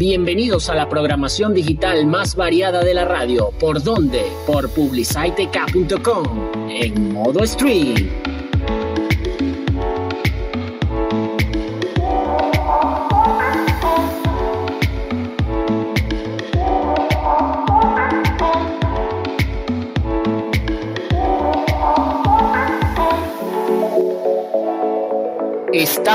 [0.00, 3.50] Bienvenidos a la programación digital más variada de la radio.
[3.60, 4.24] ¿Por dónde?
[4.46, 8.19] Por publicitek.com en modo stream.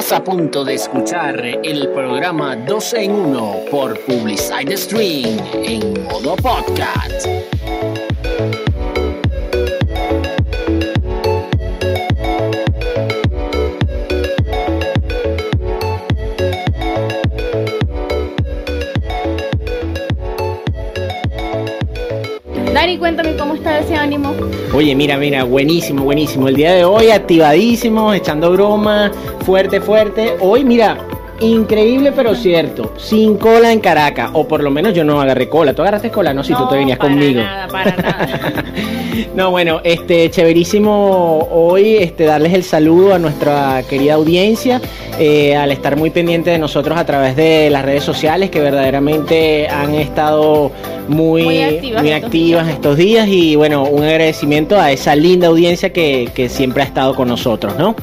[0.06, 6.36] Estás a punto de escuchar el programa 12 en 1 por Publicide Stream en modo
[6.36, 7.26] podcast.
[22.72, 24.36] Dani, cuéntame cómo está ese ánimo.
[24.76, 26.50] Oye, mira, mira, buenísimo, buenísimo.
[26.50, 29.10] El día de hoy activadísimo, echando broma,
[29.46, 30.36] fuerte, fuerte.
[30.42, 30.98] Hoy, mira,
[31.40, 35.74] increíble pero cierto, sin cola en Caracas, o por lo menos yo no agarré cola.
[35.74, 36.34] ¿Tú agarraste cola?
[36.34, 37.42] No, si tú te venías para conmigo.
[37.42, 38.66] Nada, para nada.
[39.34, 44.82] No, bueno, este, chéverísimo hoy este, darles el saludo a nuestra querida audiencia,
[45.18, 49.70] eh, al estar muy pendiente de nosotros a través de las redes sociales que verdaderamente
[49.70, 50.72] han estado
[51.08, 52.76] muy, Muy activas muy estos activas días.
[52.76, 57.16] estos días y bueno, un agradecimiento a esa linda audiencia que, que siempre ha estado
[57.16, 57.96] con nosotros, ¿no?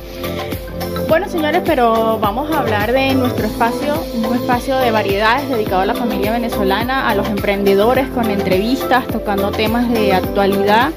[1.09, 5.87] Bueno, señores, pero vamos a hablar de nuestro espacio, un espacio de variedades dedicado a
[5.87, 10.91] la familia venezolana, a los emprendedores, con entrevistas, tocando temas de actualidad,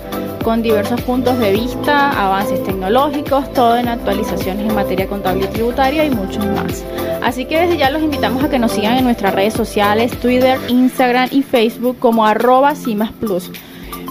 [0.45, 6.05] con diversos puntos de vista, avances tecnológicos, todo en actualizaciones en materia contable y tributaria
[6.05, 6.85] y muchos más.
[7.23, 10.59] Así que desde ya los invitamos a que nos sigan en nuestras redes sociales, Twitter,
[10.67, 13.09] Instagram y Facebook como arroba Cimas.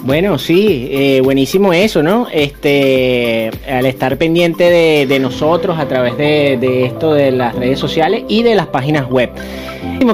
[0.04, 2.26] Bueno, sí, eh, buenísimo eso, ¿no?
[2.30, 7.78] Este, al estar pendiente de, de nosotros a través de, de esto de las redes
[7.78, 9.30] sociales y de las páginas web.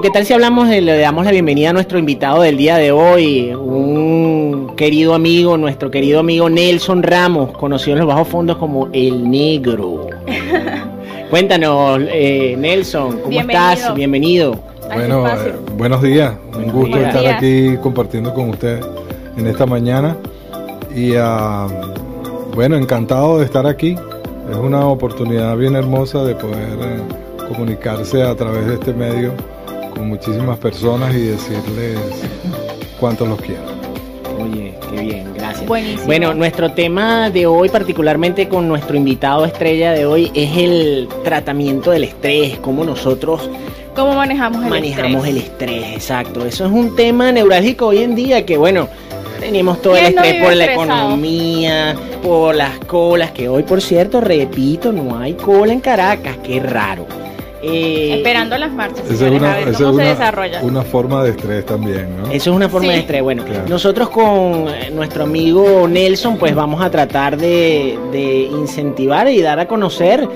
[0.03, 2.93] ¿Qué tal si hablamos, de- le damos la bienvenida a nuestro invitado del día de
[2.93, 8.89] hoy, un querido amigo, nuestro querido amigo Nelson Ramos, conocido en los bajos fondos como
[8.93, 10.07] El Negro.
[11.31, 13.73] Cuéntanos, eh, Nelson, ¿cómo Bienvenido.
[13.73, 13.95] estás?
[13.97, 14.57] Bienvenido.
[14.95, 16.35] Bueno, eh, buenos días.
[16.55, 18.85] Un gusto estar aquí compartiendo con ustedes
[19.37, 20.17] en esta mañana.
[20.95, 21.67] Y ah,
[22.55, 23.97] bueno, encantado de estar aquí.
[24.51, 27.01] Es una oportunidad bien hermosa de poder eh,
[27.49, 29.33] comunicarse a través de este medio
[29.95, 31.99] con muchísimas personas y decirles
[32.99, 33.63] cuánto los quiero.
[34.43, 35.67] Oye, qué bien, gracias.
[35.67, 36.07] Buenísimo.
[36.07, 41.91] Bueno, nuestro tema de hoy, particularmente con nuestro invitado estrella de hoy, es el tratamiento
[41.91, 43.49] del estrés, cómo nosotros
[43.95, 45.29] ¿Cómo manejamos el manejamos estrés?
[45.29, 46.47] el estrés, exacto.
[46.47, 48.89] Eso es un tema neurálgico hoy en día que, bueno,
[49.41, 50.99] tenemos todo el ¿Quién no estrés por la estresado?
[51.01, 56.61] economía, por las colas, que hoy, por cierto, repito, no hay cola en Caracas, qué
[56.61, 57.07] raro.
[57.63, 60.61] Eh, Esperando las marchas, Esa es a una, ver cómo es se una- desarrolla.
[60.63, 62.25] una forma de estrés también, ¿no?
[62.31, 62.95] Eso es una forma Sí.
[62.95, 63.23] de estrés.
[63.23, 63.65] Bueno, Claro.
[63.69, 69.61] nosotros con eh, nuestro amigo Nelson, pues vamos a tratar de, de incentivar y dar
[69.61, 70.27] a conocer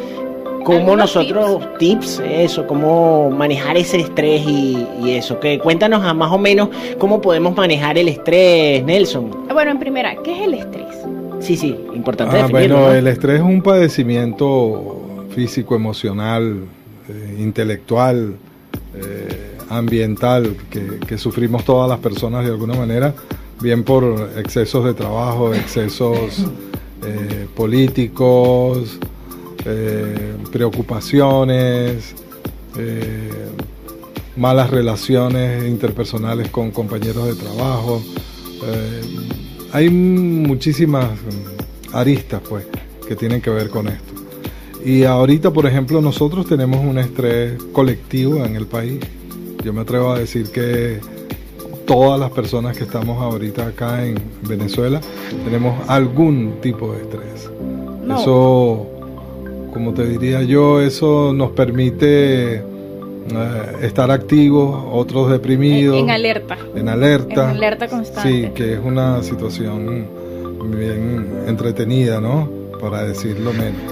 [0.64, 2.20] cómo Algunos nosotros, tips.
[2.26, 5.38] eso, cómo manejar ese estrés y, y eso.
[5.38, 9.30] Que cuéntanos a más o menos cómo podemos manejar el estrés, Nelson.
[9.52, 10.86] Bueno, en primera, ¿qué es el estrés?
[11.40, 12.92] Sí, sí, importante Ah, bueno, ¿no?
[12.92, 16.60] el estrés es un padecimiento físico, emocional,
[17.08, 18.34] eh, intelectual,
[18.94, 23.14] eh, ambiental que, que sufrimos todas las personas de alguna manera,
[23.60, 26.46] bien por excesos de trabajo, excesos
[27.04, 28.98] eh, políticos,
[29.64, 32.14] eh, preocupaciones,
[32.76, 33.30] eh,
[34.36, 38.02] malas relaciones interpersonales con compañeros de trabajo.
[38.64, 39.02] eh,
[39.72, 41.10] hay muchísimas
[41.92, 42.64] aristas pues
[43.08, 44.14] que tienen que ver con esto.
[44.84, 49.00] Y ahorita, por ejemplo, nosotros tenemos un estrés colectivo en el país.
[49.64, 51.00] Yo me atrevo a decir que
[51.86, 55.00] todas las personas que estamos ahorita acá en Venezuela
[55.44, 57.50] tenemos algún tipo de estrés.
[58.04, 58.20] No.
[58.20, 58.93] Eso,
[59.74, 62.62] como te diría yo, eso nos permite eh,
[63.82, 65.98] estar activos, otros deprimidos.
[65.98, 66.56] En, en alerta.
[66.74, 67.50] En alerta.
[67.50, 68.30] En alerta constante.
[68.30, 70.06] Sí, que es una situación
[70.70, 72.48] bien entretenida, ¿no?
[72.80, 73.82] Para decirlo menos.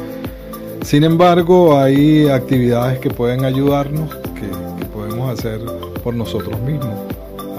[0.82, 5.60] Sin embargo, hay actividades que pueden ayudarnos, que, que podemos hacer
[6.02, 6.94] por nosotros mismos.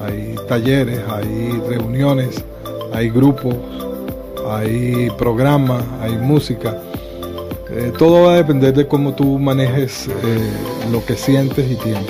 [0.06, 2.44] Hay talleres, hay reuniones,
[2.94, 3.56] hay grupos,
[4.50, 6.78] hay programas, hay música.
[7.76, 10.12] Eh, todo va a depender de cómo tú manejes eh,
[10.92, 12.06] lo que sientes y tienes.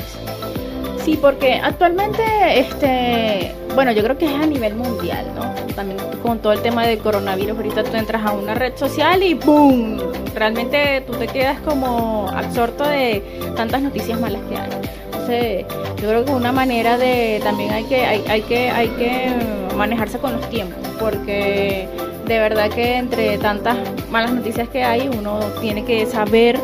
[1.06, 2.22] Sí, porque actualmente,
[2.60, 5.54] este, bueno, yo creo que es a nivel mundial, ¿no?
[5.74, 9.36] También con todo el tema del coronavirus, ahorita tú entras a una red social y
[9.36, 10.00] ¡boom!
[10.36, 13.22] Realmente tú te quedas como absorto de
[13.56, 14.70] tantas noticias malas que hay.
[15.06, 15.66] Entonces,
[16.02, 19.30] yo creo que una manera de también hay que hay, hay que hay que
[19.76, 21.88] manejarse con los tiempos, porque
[22.26, 23.78] de verdad que entre tantas
[24.10, 26.60] malas noticias que hay, uno tiene que saber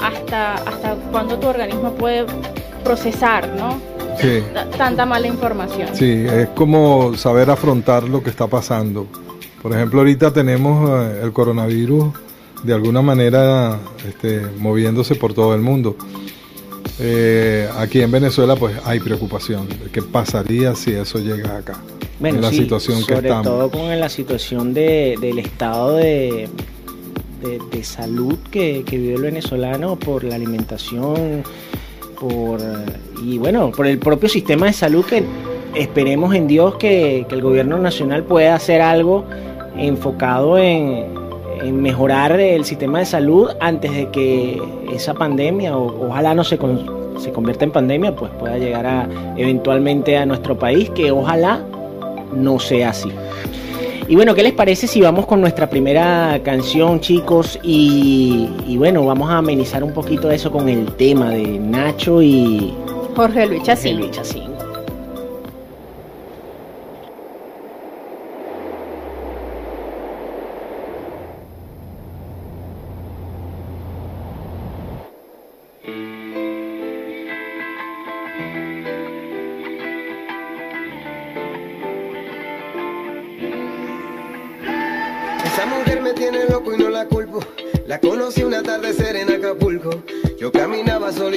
[0.00, 2.26] hasta hasta cuándo tu organismo puede
[2.84, 3.80] procesar, ¿no?
[4.20, 4.42] Sí.
[4.76, 5.88] Tanta mala información.
[5.94, 9.06] Sí, es como saber afrontar lo que está pasando.
[9.62, 12.12] Por ejemplo, ahorita tenemos eh, el coronavirus
[12.62, 15.96] de alguna manera este, moviéndose por todo el mundo.
[17.02, 19.66] Eh, aquí en Venezuela pues hay preocupación.
[19.92, 21.78] ¿Qué pasaría si eso llega acá?
[22.18, 23.46] Bueno, en la sí, situación que sobre estamos.
[23.46, 26.48] todo con la situación de, del estado de,
[27.42, 31.42] de, de salud que, que vive el venezolano por la alimentación,
[32.20, 32.60] por
[33.24, 35.24] y bueno, por el propio sistema de salud que
[35.74, 39.24] esperemos en Dios que, que el gobierno nacional pueda hacer algo
[39.78, 41.06] enfocado en,
[41.62, 44.60] en mejorar el sistema de salud antes de que
[44.92, 49.08] esa pandemia, o, ojalá no se, con- se convierta en pandemia, pues pueda llegar a,
[49.36, 51.64] eventualmente a nuestro país, que ojalá
[52.34, 53.10] no sea así.
[54.08, 57.60] Y bueno, ¿qué les parece si vamos con nuestra primera canción, chicos?
[57.62, 62.74] Y, y bueno, vamos a amenizar un poquito eso con el tema de Nacho y
[63.14, 63.98] Jorge Luis Chacín.
[63.98, 64.49] Luis Chacín.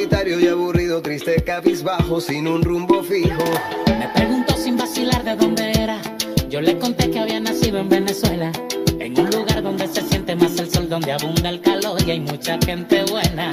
[0.04, 3.44] Solitario y aburrido, triste, cabizbajo, sin un rumbo fijo.
[3.88, 6.02] Me preguntó sin vacilar de dónde era.
[6.50, 8.52] Yo le conté que había nacido en Venezuela,
[9.00, 12.20] en un lugar donde se siente más el sol, donde abunda el calor y hay
[12.20, 13.52] mucha gente buena.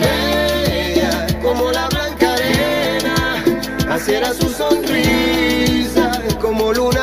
[0.00, 3.44] Bella como la blanca arena,
[3.90, 6.97] así era su sonrisa, como luna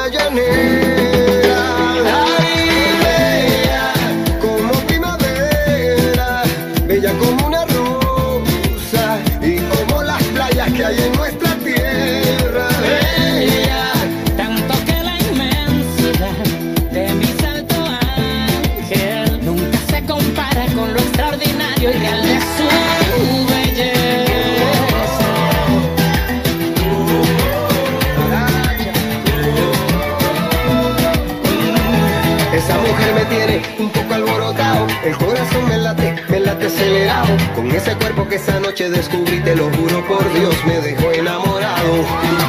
[35.05, 37.27] el corazón me late, me late acelerado.
[37.55, 41.93] Con ese cuerpo que esa noche descubrí, te lo juro por Dios, me dejó enamorado.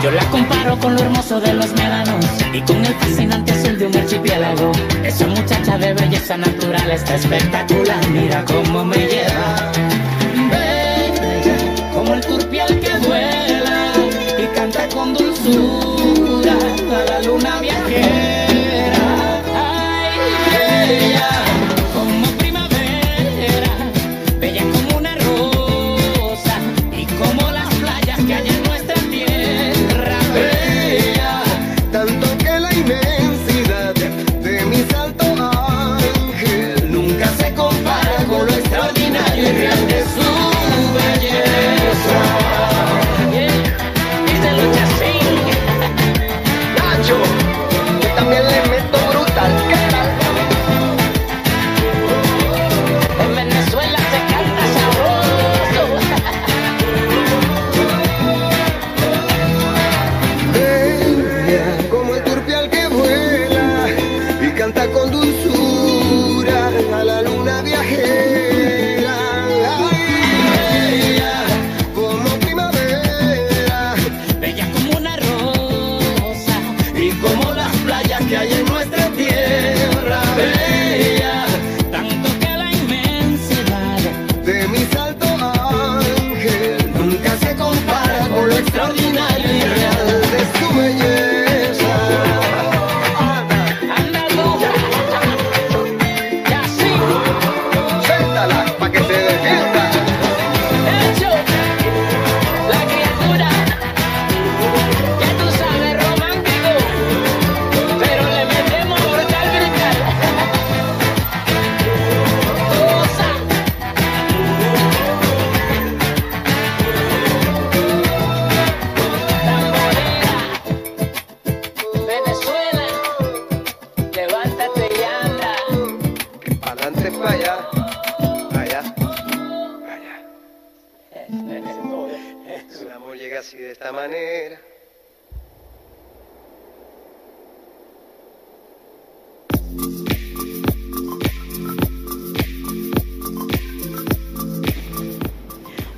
[0.02, 3.86] Yo la comparo con lo hermoso de los médanos y con el fascinante azul de
[3.86, 4.72] un archipiélago.
[5.04, 9.72] Esa muchacha de belleza natural está espectacular, mira cómo me lleva.
[10.50, 13.92] Bella, como el turpial que vuela
[14.38, 15.75] y canta con dulzura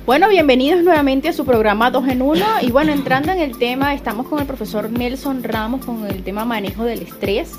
[0.05, 3.93] Bueno, bienvenidos nuevamente a su programa 2 en 1 y bueno, entrando en el tema,
[3.93, 7.51] estamos con el profesor Nelson Ramos con el tema manejo del estrés.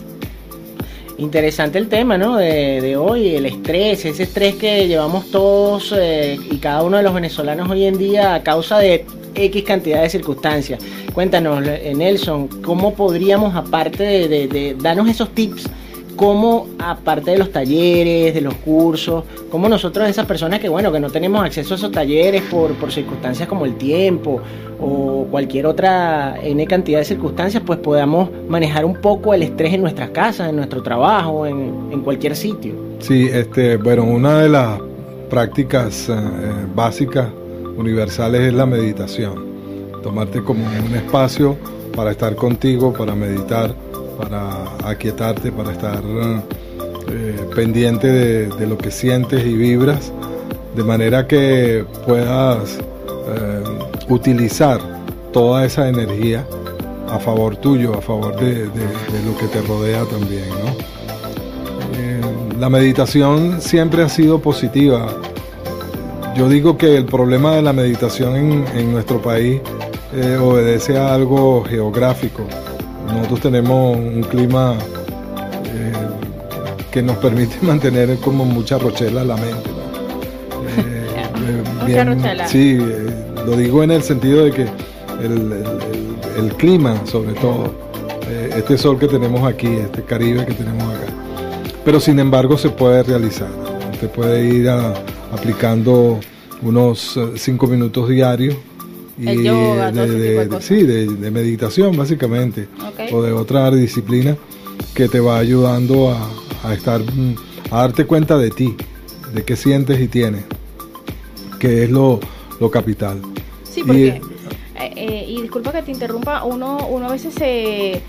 [1.17, 2.37] Interesante el tema, ¿no?
[2.37, 7.15] De, hoy, el estrés, ese estrés que llevamos todos eh, y cada uno de los
[7.15, 10.83] venezolanos hoy en día a causa de X cantidad de circunstancias.
[11.13, 15.69] Cuéntanos, eh, Nelson, ¿cómo podríamos, aparte de, de- de darnos esos tips,
[16.17, 21.01] cómo, aparte de los talleres, de los cursos, cómo nosotros, esas personas que, bueno, que
[21.01, 24.41] no tenemos acceso a esos talleres por, por circunstancias como el tiempo
[24.81, 29.83] o cualquier otra N cantidad de circunstancias, pues podamos manejar un poco el estrés en
[29.83, 32.75] nuestras casas, en nuestro trabajo, en, en cualquier sitio.
[33.01, 34.81] Sí, este, bueno, una de las
[35.29, 36.15] prácticas eh,
[36.75, 37.29] básicas
[37.77, 39.51] universales es la meditación.
[40.03, 41.57] Tomarte como un espacio
[41.95, 43.75] para estar contigo, para meditar,
[44.21, 50.13] para aquietarte, para estar eh, pendiente de, lo que sientes y vibras,
[50.77, 53.65] de manera que puedas eh,
[54.09, 54.81] utilizar
[55.33, 56.47] toda esa energía
[57.09, 60.45] a favor tuyo, a favor de, lo que te rodea también.
[61.97, 62.21] Eh,
[62.59, 65.09] la meditación siempre ha sido positiva.
[66.37, 69.61] Yo digo que el problema de la meditación en, nuestro país
[70.41, 72.45] obedece a algo geográfico.
[73.15, 74.77] Nosotros tenemos un clima
[75.67, 75.93] eh,
[76.91, 79.69] que nos permite mantener como mucha rochela la mente.
[79.71, 80.83] ¿no?
[80.83, 81.07] Eh,
[81.49, 82.49] eh, Mucha rochela.
[82.49, 83.07] Sí, eh,
[83.47, 87.75] lo digo en el sentido de que el, el- el- el clima, sobre todo,
[88.57, 91.13] este sol que tenemos aquí, este Caribe que tenemos acá,
[91.85, 93.49] pero sin embargo se puede realizar.
[93.93, 94.95] Usted puede ir a-
[95.33, 96.21] aplicando
[96.63, 98.55] unos eh, cinco minutos diarios
[99.29, 100.65] El yoga, todo ese tipo de cosas.
[100.65, 102.69] sí, de, de meditación básicamente
[103.13, 104.37] o de otra disciplina
[104.95, 106.31] que te va ayudando a,
[106.65, 107.35] a estar mm,
[107.71, 108.77] a darte cuenta de ti,
[109.33, 110.45] de qué sientes y tienes,
[111.59, 112.19] que es lo,
[112.59, 113.21] lo capital.
[113.65, 114.07] Sí, Y- porque,
[114.77, 118.01] eh, eh, y disculpa que te interrumpa, uno, uno a veces se,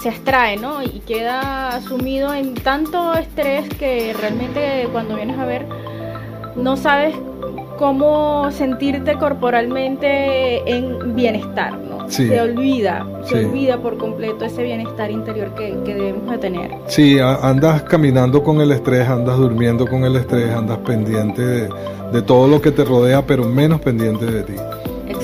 [0.00, 0.82] se abstrae, ¿no?
[0.82, 5.66] Y queda sumido en tanto estrés que realmente cuando vienes a ver
[6.56, 7.14] no sabes
[7.80, 12.10] cómo sentirte corporalmente en bienestar, ¿no?
[12.10, 12.28] Sí.
[12.28, 13.44] Se olvida, se Sí.
[13.46, 16.70] olvida por completo ese bienestar interior que, que debemos de tener.
[16.88, 21.68] Sí, andas caminando con el estrés, andas durmiendo con el estrés, andas pendiente de,
[22.12, 24.54] de todo lo que te rodea, pero menos pendiente de ti.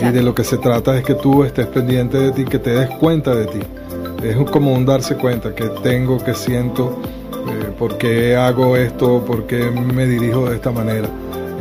[0.01, 2.71] Y de lo que se trata es que tú estés pendiente de ti, que te
[2.71, 3.61] des cuenta de ti.
[4.23, 6.99] Es como un darse cuenta que tengo, que siento,
[7.49, 11.09] eh, por qué hago esto, por qué me dirijo de esta manera.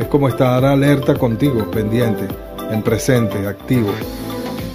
[0.00, 2.26] Es como estar alerta contigo, pendiente,
[2.70, 3.88] en presente, activo.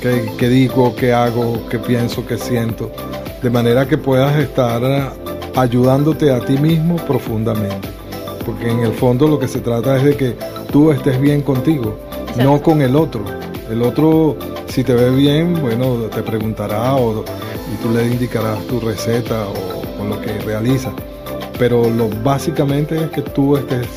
[0.01, 2.91] ¿Qué, qué digo, qué hago, qué pienso, qué siento?
[3.43, 5.03] De manera que puedas estar eh,
[5.55, 7.87] ayudándote a ti mismo profundamente.
[8.45, 10.35] Porque en el fondo lo que se trata es de que
[10.71, 12.43] tú estés bien contigo, Exacto.
[12.43, 13.23] no con el otro.
[13.69, 14.35] El otro,
[14.67, 20.01] si te ve bien, bueno, te preguntará o, y tú le indicarás tu receta o,
[20.03, 20.91] o lo que realiza.
[21.59, 23.87] Pero lo básicamente es que tú estés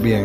[0.00, 0.24] bien,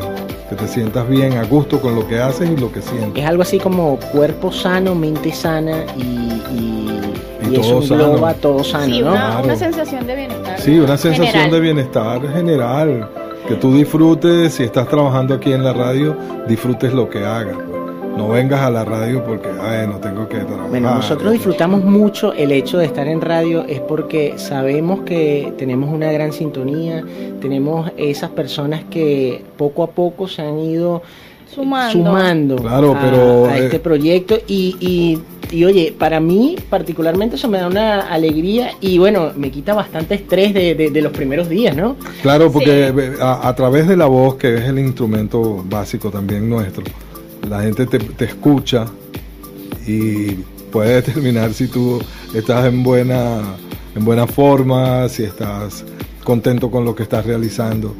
[0.55, 3.23] que te sientas bien, a gusto con lo que haces y lo que sientes.
[3.23, 6.99] Es algo así como cuerpo sano, mente sana y, y,
[7.49, 8.33] Y y eso todo sano.
[8.35, 9.11] todo sano, sí, ¿no?
[9.11, 9.43] una, Claro.
[9.45, 10.59] una sensación de bienestar.
[10.59, 11.51] Sí, una sensación general.
[11.51, 13.09] de bienestar general.
[13.47, 16.15] Que tú disfrutes, si estás trabajando aquí en la radio,
[16.47, 17.57] disfrutes lo que hagas.
[18.17, 20.69] No vengas a la radio porque, ay, no tengo que trabajar.
[20.69, 25.91] Bueno, nosotros disfrutamos mucho el hecho de estar en radio es porque sabemos que tenemos
[25.91, 27.03] una gran sintonía,
[27.41, 31.01] tenemos esas personas que poco a poco se han ido
[31.53, 31.91] Sumando.
[32.09, 37.35] sumando Claro, a, pero, a eh, este proyecto y, y, y, oye, para mí particularmente
[37.35, 41.11] eso me da una alegría y bueno, me quita bastante estrés de, de- de los
[41.11, 41.95] primeros días, ¿no?
[42.23, 46.49] Claro, porque eh, a, a través de la voz, que es el instrumento básico también
[46.49, 46.83] nuestro,
[47.47, 48.85] la gente te, te escucha
[49.85, 50.31] y
[50.71, 52.01] puede determinar si tú
[52.33, 53.41] estás en buena,
[53.95, 55.85] en buena forma, si estás
[56.23, 57.95] contento con lo que estás realizando.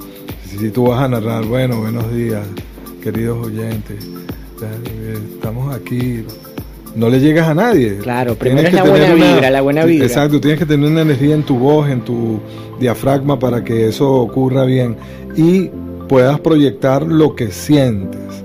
[0.46, 2.46] Si tú vas a narrar, bueno, buenos días,
[3.02, 4.08] queridos oyentes,
[5.34, 6.24] estamos aquí.
[6.96, 7.98] No le llegas a nadie.
[7.98, 10.06] Claro, Tienes primero es que la buena vibra, la buena vibra.
[10.06, 12.40] Exacto, tienes que tener una energía en tu voz, en tu
[12.80, 14.96] diafragma para que eso ocurra bien
[15.36, 15.72] y
[16.08, 18.43] puedas proyectar lo que sientes.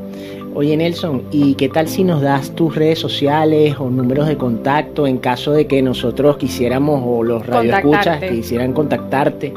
[0.58, 5.06] Oye Nelson, ¿y qué tal si nos das tus redes sociales o números de contacto
[5.06, 9.54] en caso de que nosotros quisiéramos o los radioescuchas quisieran contactarte?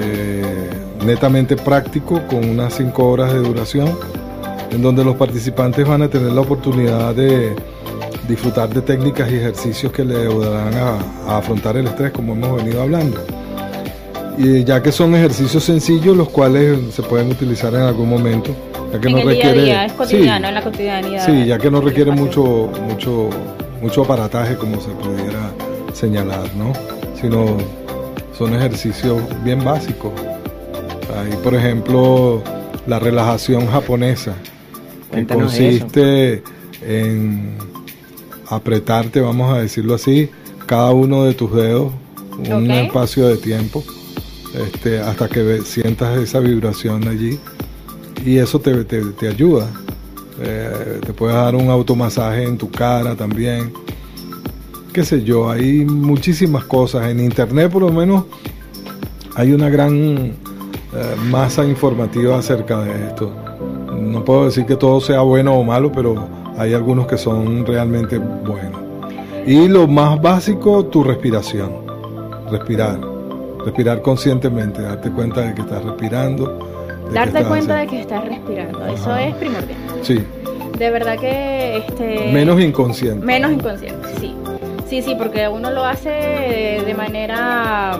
[0.00, 0.70] eh,
[1.04, 3.90] netamente práctico con unas 5 horas de duración
[4.70, 7.54] en donde los participantes van a tener la oportunidad de
[8.28, 10.98] disfrutar de técnicas y ejercicios que le ayudarán a,
[11.32, 13.18] a afrontar el estrés como hemos venido hablando.
[14.38, 18.54] Y ya que son ejercicios sencillos los cuales se pueden utilizar en algún momento,
[18.92, 20.48] ya que en no el requiere día a día, es cotidiano, Sí.
[20.48, 21.26] en la cotidianidad.
[21.26, 23.28] Sí, ya que no requiere mucho, mucho,
[23.82, 25.50] mucho aparataje como se pudiera
[25.92, 26.72] señalar, ¿no?
[27.20, 27.56] Sino
[28.36, 30.12] son ejercicios bien básicos.
[31.16, 32.42] Hay, por ejemplo,
[32.86, 36.42] la relajación japonesa, que Cuéntanos de consiste
[36.86, 37.56] en
[38.48, 40.30] apretarte, vamos a decirlo así,
[40.66, 41.92] cada uno de tus dedos,
[42.38, 43.84] un espacio de tiempo,
[44.54, 47.38] este, hasta que sientas esa vibración allí
[48.24, 49.68] y eso te, te- te ayuda.
[50.42, 53.72] Eh, te puedes dar un automasaje en tu cara también.
[54.92, 57.06] Qué sé yo, hay muchísimas cosas.
[57.08, 58.24] En internet por lo menos
[59.36, 60.34] hay una gran eh,
[61.30, 63.32] masa informativa acerca de esto.
[64.00, 66.26] No puedo decir que todo sea bueno o malo, pero
[66.58, 68.80] hay algunos que son realmente buenos.
[69.46, 71.70] Y lo más básico, tu respiración.
[72.50, 72.98] Respirar.
[73.64, 76.58] Respirar conscientemente, darte cuenta de que estás respirando.
[77.12, 79.76] Darte estás cuenta de que estás respirando, eso es primordial.
[80.02, 80.18] Sí,
[80.78, 83.24] De verdad que este menos inconsciente.
[83.26, 84.34] menos inconsciente, sí.
[84.90, 87.98] Sí, sí, porque uno lo hace de manera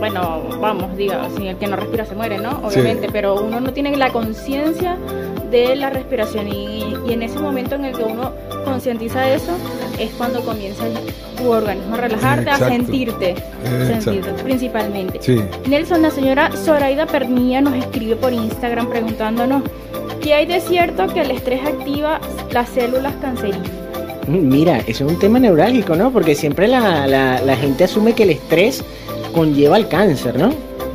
[0.00, 2.60] bueno, vamos, diga, si el que no respira se muere, ¿no?
[2.64, 4.96] Obviamente, pero uno no tiene la conciencia
[5.52, 8.32] de la respiración y, y en ese momento en el que uno
[8.64, 9.52] concientiza eso
[9.98, 10.82] es cuando comienza
[11.36, 14.02] tu organismo a relajarte, a sentirte, Exacto.
[14.02, 15.18] sentirte principalmente.
[15.22, 19.62] Sí, Nelson, la señora Zoraida Pernilla nos escribe por Instagram preguntándonos
[20.20, 22.18] ¿qué hay de cierto que el estrés activa
[22.50, 23.83] las células cancerígenas?
[24.28, 26.10] Mira, eso es un tema neurálgico, ¿no?
[26.10, 28.82] Porque siempre la, la- la gente asume que el estrés
[29.32, 30.50] conlleva el cáncer, ¿no?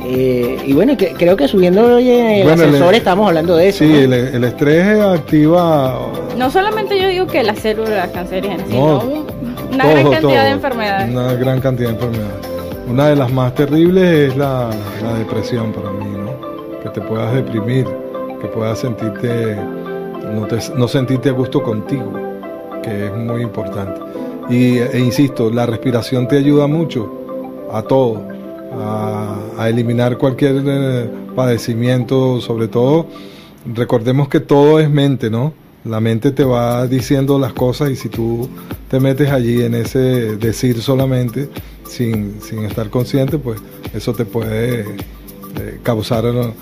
[0.06, 3.68] Eh, y bueno, que- creo que subiendo hoy el Bueno, el- ascensor estamos hablando de
[3.68, 3.84] eso.
[3.84, 3.98] sí, ¿no?
[3.98, 6.00] el, el estrés activa
[6.38, 9.26] No solamente yo digo que las células cancerígenas, No, sino un-
[9.74, 10.42] una todo, gran cantidad todo.
[10.44, 11.10] de enfermedades.
[11.10, 12.46] Una gran cantidad de enfermedades.
[12.88, 14.70] Una de las más terribles es la,
[15.02, 16.80] la depresión para mí, ¿no?
[16.82, 17.86] Que te puedas deprimir,
[18.40, 19.56] que puedas sentirte,
[20.34, 22.10] no, te- no sentirte a gusto contigo,
[22.82, 24.00] que es muy importante.
[24.48, 28.22] Y, e insisto, la respiración te ayuda mucho a todo,
[28.72, 33.06] a, eliminar cualquier eh, padecimiento, sobre todo,
[33.74, 35.52] recordemos que todo es mente, ¿no?
[35.84, 38.48] La mente te va diciendo las cosas y si tú
[38.90, 41.48] te metes allí en ese decir solamente,
[41.88, 43.60] sin, sin estar consciente, pues
[43.94, 46.52] eso te puede eh, causar eh,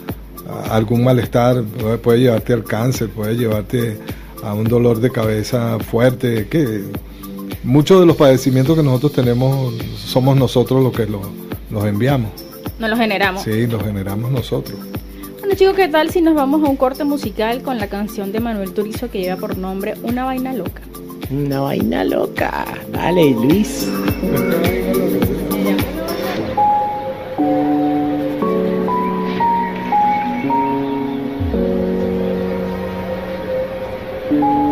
[0.70, 1.62] algún malestar,
[2.02, 3.98] puede llevarte al cáncer, puede llevarte
[4.42, 6.82] a un dolor de cabeza fuerte, que
[7.64, 11.22] muchos de los padecimientos que nosotros tenemos somos nosotros los que los,
[11.70, 12.30] los enviamos,
[12.78, 13.42] No lo generamos.
[13.42, 14.78] sí, los generamos nosotros.
[15.40, 18.40] Bueno chicos, ¿qué tal si nos vamos a un corte musical con la canción de
[18.40, 20.82] Manuel Turizo que lleva por nombre Una vaina loca?
[21.30, 22.64] Una vaina loca.
[22.92, 23.86] Dale, Luis.
[34.30, 34.67] No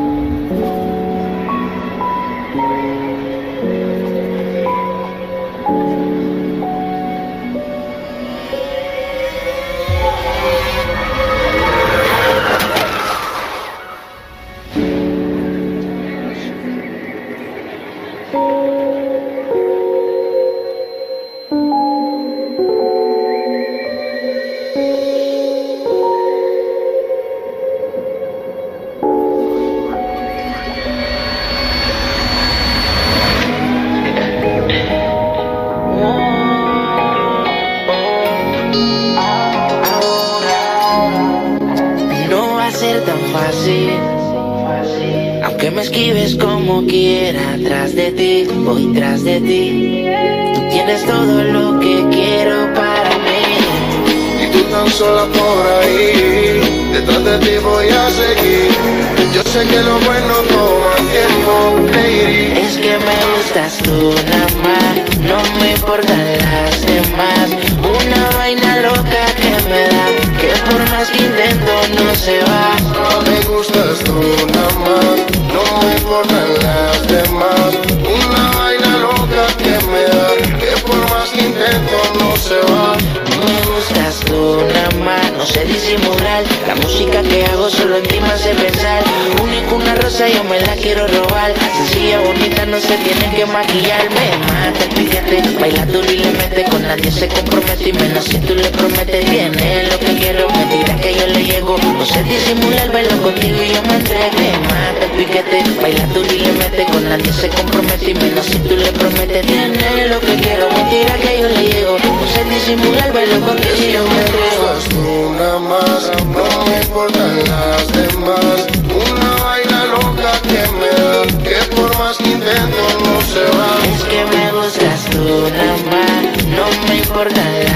[101.67, 101.79] llego.
[101.93, 104.39] No sé disimular, bailo contigo y yo me entrego.
[104.39, 106.85] Me mata el piquete, baila duro y le mete.
[106.87, 109.47] Con nadie se compromete y menos si tú le prometes.
[109.47, 111.99] Tiene lo que quiero, me tira que yo le llego.
[111.99, 114.67] No sé disimular, bailo contigo y yo me entrego.
[114.91, 115.01] Tú
[115.31, 118.67] una más, no me importan las demás.
[118.87, 123.71] Una vaina loca que me da, que por más que intento no se va.
[123.95, 127.76] Es que me gustas tú nada más, no me importan las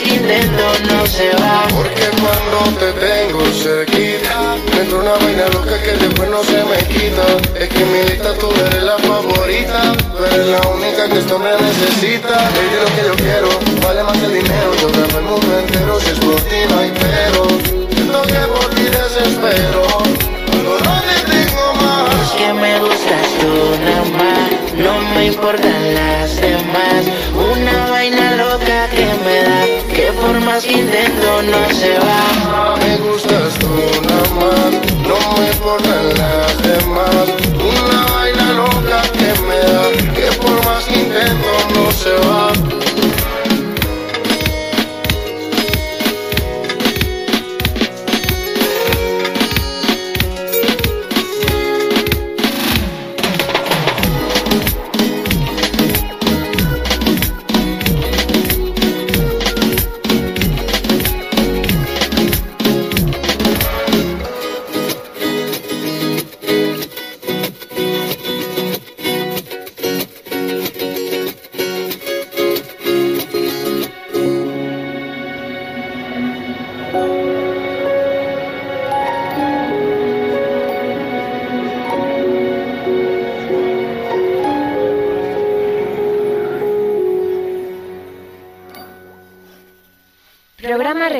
[0.00, 1.66] más intento no se va.
[1.74, 6.78] Porque cuando te tengo cerquita, me entra una vaina loca que después no se me
[6.88, 7.26] quita.
[7.58, 11.38] Es que en mi lista tú eres la favorita, tú eres la única que esto
[11.38, 12.28] me necesita.
[12.28, 13.48] Baby, lo que yo quiero,
[13.82, 14.74] vale más que el dinero.
[14.80, 17.46] Yo grabo el mundo entero, si es por ti no hay pero.
[17.90, 19.82] Siento que por ti desespero,
[20.46, 22.22] cuando no te tengo más.
[22.22, 23.52] Es que me gustas tú
[23.84, 27.04] nada más, no me importan las demás.
[30.20, 32.76] Por más que intento no se va.
[32.76, 33.68] Me gustas tú
[34.08, 34.70] nada más,
[35.08, 37.49] no me importan las demás.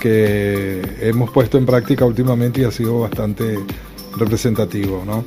[0.00, 3.58] que hemos puesto en práctica últimamente y ha sido bastante
[4.16, 5.24] representativo, ¿no?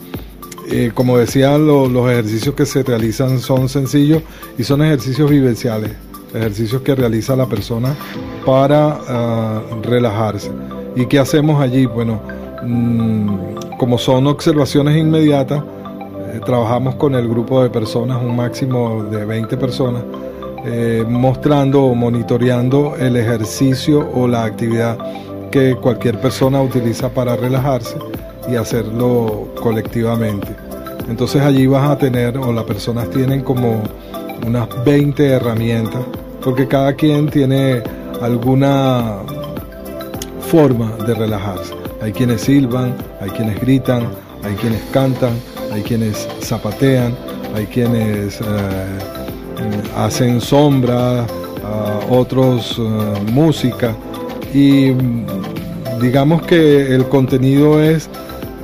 [0.69, 4.21] Eh, como decía, lo- los ejercicios que se realizan son sencillos
[4.58, 5.91] y son ejercicios vivenciales,
[6.34, 7.95] ejercicios que realiza la persona
[8.45, 10.52] para ah, relajarse.
[10.95, 11.86] ¿Y qué hacemos allí?
[11.86, 12.21] Bueno,
[12.63, 15.63] mm, como son observaciones inmediatas,
[16.34, 20.04] eh, trabajamos con el grupo de personas, un máximo de 20 personas,
[20.65, 24.97] eh, mostrando o monitoreando el ejercicio o la actividad
[25.51, 27.95] que cualquier persona utiliza para relajarse
[28.49, 30.47] y hacerlo colectivamente.
[31.08, 33.84] Entonces allí vas a tener, o las personas tienen como
[34.45, 36.01] unas 20 herramientas,
[36.43, 37.84] porque cada quien tiene
[38.21, 39.19] alguna
[40.41, 41.73] forma de relajarse.
[42.01, 44.04] Hay quienes silban, hay quienes gritan,
[44.43, 45.34] hay quienes cantan,
[45.71, 47.15] hay quienes zapatean,
[47.56, 49.25] hay quienes eh,
[49.98, 51.26] hacen sombras,
[51.63, 53.96] a otros eh, música
[54.54, 55.26] y mm,
[56.02, 58.08] digamos que el contenido es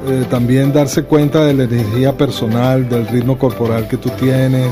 [0.08, 4.68] eh, también darse cuenta de la energía personal, del ritmo corporal que tú tienes,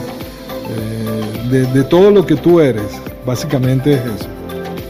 [0.69, 2.84] eh, de, todo lo que tú eres.
[3.25, 4.27] Básicamente es eso.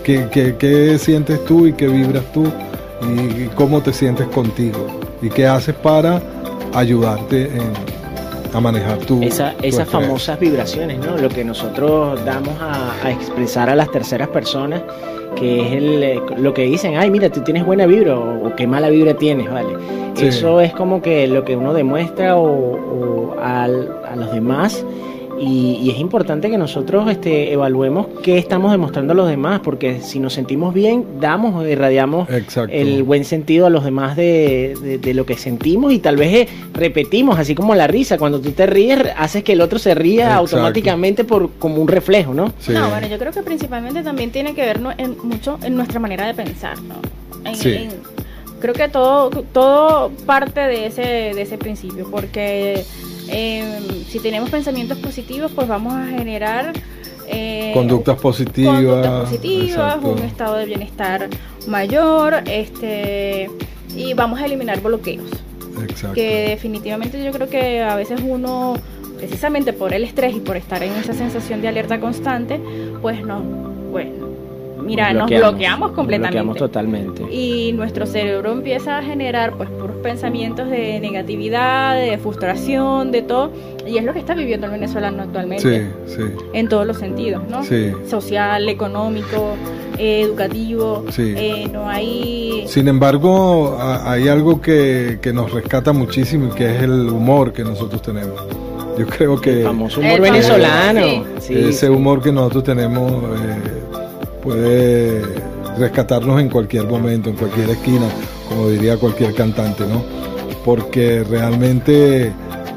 [0.03, 2.45] ¿Qué, qué- qué sientes tú y qué vibras tú
[3.01, 4.87] y, cómo te sientes contigo
[5.21, 6.21] y qué haces para
[6.73, 7.98] ayudarte en-
[8.53, 11.17] a manejar tu, Esa- esas famosas vibraciones, ¿no?
[11.17, 14.81] Lo que nosotros damos a, a expresar a las terceras personas,
[15.35, 18.55] que es el, eh, lo que dicen, ay, mira, tú tienes buena vibra o, o
[18.55, 19.69] qué mala vibra tienes, ¿vale?
[20.15, 20.25] Sí.
[20.27, 22.43] Eso es como que lo que uno demuestra o,
[23.33, 24.83] o al- a los demás.
[25.41, 30.01] Y, y es importante que nosotros este, evaluemos qué estamos demostrando a los demás, porque
[30.01, 32.73] si nos sentimos bien, damos o irradiamos Exacto.
[32.75, 36.33] el buen sentido a los demás de, de- de lo que sentimos y tal vez
[36.33, 39.95] eh, repetimos, así como la risa, cuando tú te ríes, haces que el otro se
[39.95, 40.39] ría Exacto.
[40.57, 42.51] automáticamente por como un reflejo, ¿no?
[42.59, 42.73] Sí.
[42.73, 44.91] No, bueno, yo creo que principalmente también tiene que ver ¿no?
[44.97, 46.95] en, mucho en nuestra manera de pensar, ¿no?
[47.49, 47.69] En- Sí.
[47.73, 47.91] en-
[48.59, 52.83] creo que todo, todo parte de ese, de ese principio, porque
[53.31, 56.73] eh, si tenemos pensamientos positivos, pues vamos a generar
[57.27, 58.75] eh, Conductas positivas.
[58.75, 60.11] conductas positivas, exacto.
[60.13, 61.29] un estado de bienestar
[61.67, 63.49] mayor, este
[63.95, 65.29] y vamos a eliminar bloqueos
[65.81, 66.13] Exacto.
[66.15, 68.75] que definitivamente yo creo que a veces uno,
[69.17, 72.59] precisamente por el estrés y por estar en esa sensación de alerta constante,
[73.01, 73.39] pues no,
[73.91, 74.18] bueno,
[74.89, 76.37] mira, nos bloqueamos, completamente.
[76.37, 77.23] Nos bloqueamos totalmente.
[77.33, 83.51] y nuestro cerebro empieza a generar pues puros pensamientos de negatividad, de frustración, de todo,
[83.87, 86.21] y es lo que está viviendo el venezolano actualmente, Sí, sí,
[86.53, 87.63] en todos los sentidos, ¿no?
[87.63, 87.91] sí.
[88.07, 89.55] Social, económico,
[89.97, 91.33] eh, educativo, Sí.
[91.35, 92.63] eh, no hay...
[92.67, 97.53] Sin embargo, a- hay algo que, que nos rescata muchísimo y que es el humor
[97.53, 98.41] que nosotros tenemos.
[98.97, 101.01] Yo creo que El famoso humor El venezolano.
[101.01, 101.23] sí.
[101.39, 101.91] Sí, ese sí.
[101.91, 103.78] humor que nosotros tenemos eh,
[104.49, 105.21] puede
[105.77, 108.07] rescatarnos en cualquier momento, en cualquier esquina,
[108.47, 110.03] como diría cualquier cantante, ¿no?
[110.65, 112.33] Porque realmente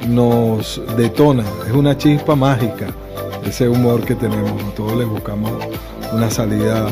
[0.06, 2.88] nos detona, es una chispa mágica
[3.46, 4.62] ese humor que tenemos.
[4.62, 5.50] A todos les buscamos
[6.12, 6.88] una salida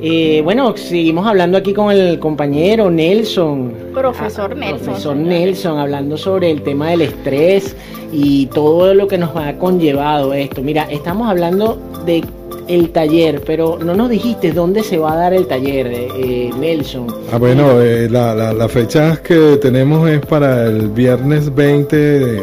[0.00, 3.72] Eh, bueno, seguimos hablando aquí con el compañero Nelson.
[3.94, 5.16] Profesor Ah, Nelson, Profesor.
[5.16, 7.74] Nelson, hablando sobre el tema del estrés
[8.12, 10.62] y todo lo que nos ha conllevado esto.
[10.62, 12.22] Mira, estamos hablando de
[12.68, 16.50] el taller, pero no nos dijiste dónde se va a dar el taller, eh, eh,
[16.58, 17.06] Nelson.
[17.32, 22.42] Ah, bueno, eh, la, la, la fecha que tenemos es para el viernes 20 de,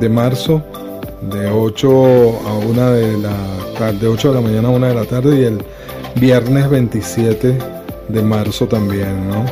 [0.00, 0.62] de marzo,
[1.32, 3.36] de 8 a 1 de la
[3.78, 5.58] tarde, de 8 de la mañana a 1 de la tarde y el
[6.20, 7.58] viernes 27
[8.08, 9.44] de marzo también, ¿no?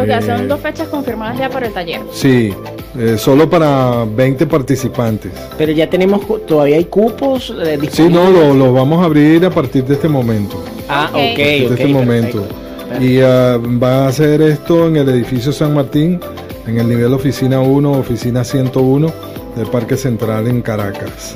[0.00, 2.00] O sea, Eh, son dos fechas confirmadas ya para el taller.
[2.12, 2.54] Sí,
[2.98, 5.32] eh, solo para 20 participantes.
[5.58, 8.56] Pero ya tenemos, todavía hay cupos eh, Sí, no, disponibles.
[8.56, 10.62] lo, vamos a abrir a partir de este momento.
[10.88, 11.18] Ah, Ok.
[11.18, 12.40] ok, de ok, este momento.
[12.42, 13.04] perfecto.
[13.04, 16.20] Y ah, va a hacer esto en el edificio San Martín,
[16.66, 19.12] en el nivel oficina 1, oficina 101
[19.56, 21.34] del Parque Central en Caracas.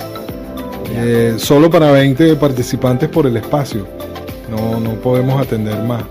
[0.94, 3.86] Eh, solo para 20 participantes por el espacio.
[4.50, 6.02] No, no podemos atender más.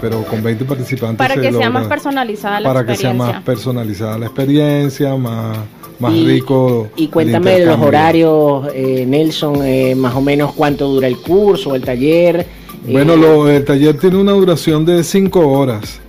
[0.00, 3.34] Pero con 20 participantes Para se que sea más personalizada la para que sea experiencia.
[3.34, 5.58] más personalizada la experiencia, más,
[6.00, 6.88] más Y- rico.
[6.96, 11.18] Y el cuéntame de los horarios, eh, Nelson, eh, más o menos cuánto dura el
[11.18, 12.44] curso, el taller.
[12.84, 16.00] Bueno, eh, lo, el taller tiene una duración de 5 horas.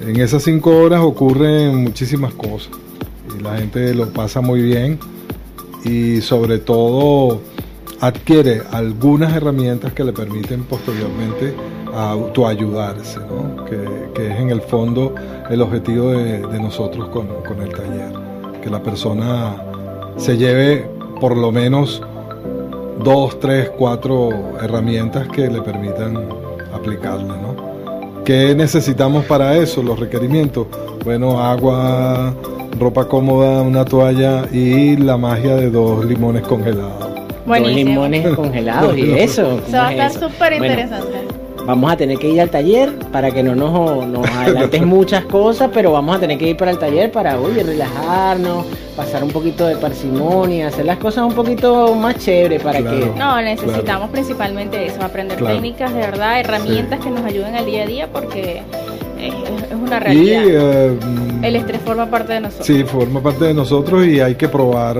[0.00, 2.70] En esas 5 horas ocurren muchísimas cosas.
[3.38, 4.98] Y la gente lo pasa muy bien.
[5.84, 7.42] Y sobre todo
[8.00, 11.54] adquiere algunas herramientas que le permiten posteriormente
[11.94, 13.64] autoayudarse, ¿no?
[13.64, 15.14] que, que es en el fondo
[15.50, 18.12] el objetivo de, nosotros con, con el taller.
[18.62, 19.56] Que la persona
[20.16, 20.88] se lleve
[21.20, 22.02] por lo menos
[23.02, 26.28] dos, tres, cuatro herramientas que le permitan
[26.72, 27.70] aplicarla, ¿no?
[28.24, 29.82] ¿Qué necesitamos para eso?
[29.82, 30.66] Los requerimientos.
[31.04, 32.34] Bueno, agua,
[32.78, 37.09] ropa cómoda, una toalla y la magia de dos limones congelados.
[37.40, 37.90] Dos Buenísimo.
[37.90, 39.60] limones congelados y eso.
[39.68, 41.18] Se va a ¿cómo estar súper Bueno, interesante.
[41.66, 45.70] Vamos a tener que ir al taller para que no nos, nos adelantes muchas cosas,
[45.72, 48.64] pero vamos a tener que ir para el taller para, oye, relajarnos,
[48.96, 53.12] pasar un poquito de parsimonia, hacer las cosas un poquito más chévere para Claro.
[53.12, 53.18] que...
[53.18, 55.54] No, necesitamos principalmente eso, aprender Claro.
[55.56, 58.62] técnicas de verdad, herramientas que nos ayuden al día a día porque
[59.20, 59.34] es,
[59.74, 60.42] una Y realidad.
[60.46, 60.98] eh,
[61.42, 62.66] El estrés forma parte de nosotros.
[62.66, 64.96] sí, forma parte de nosotros y hay que probar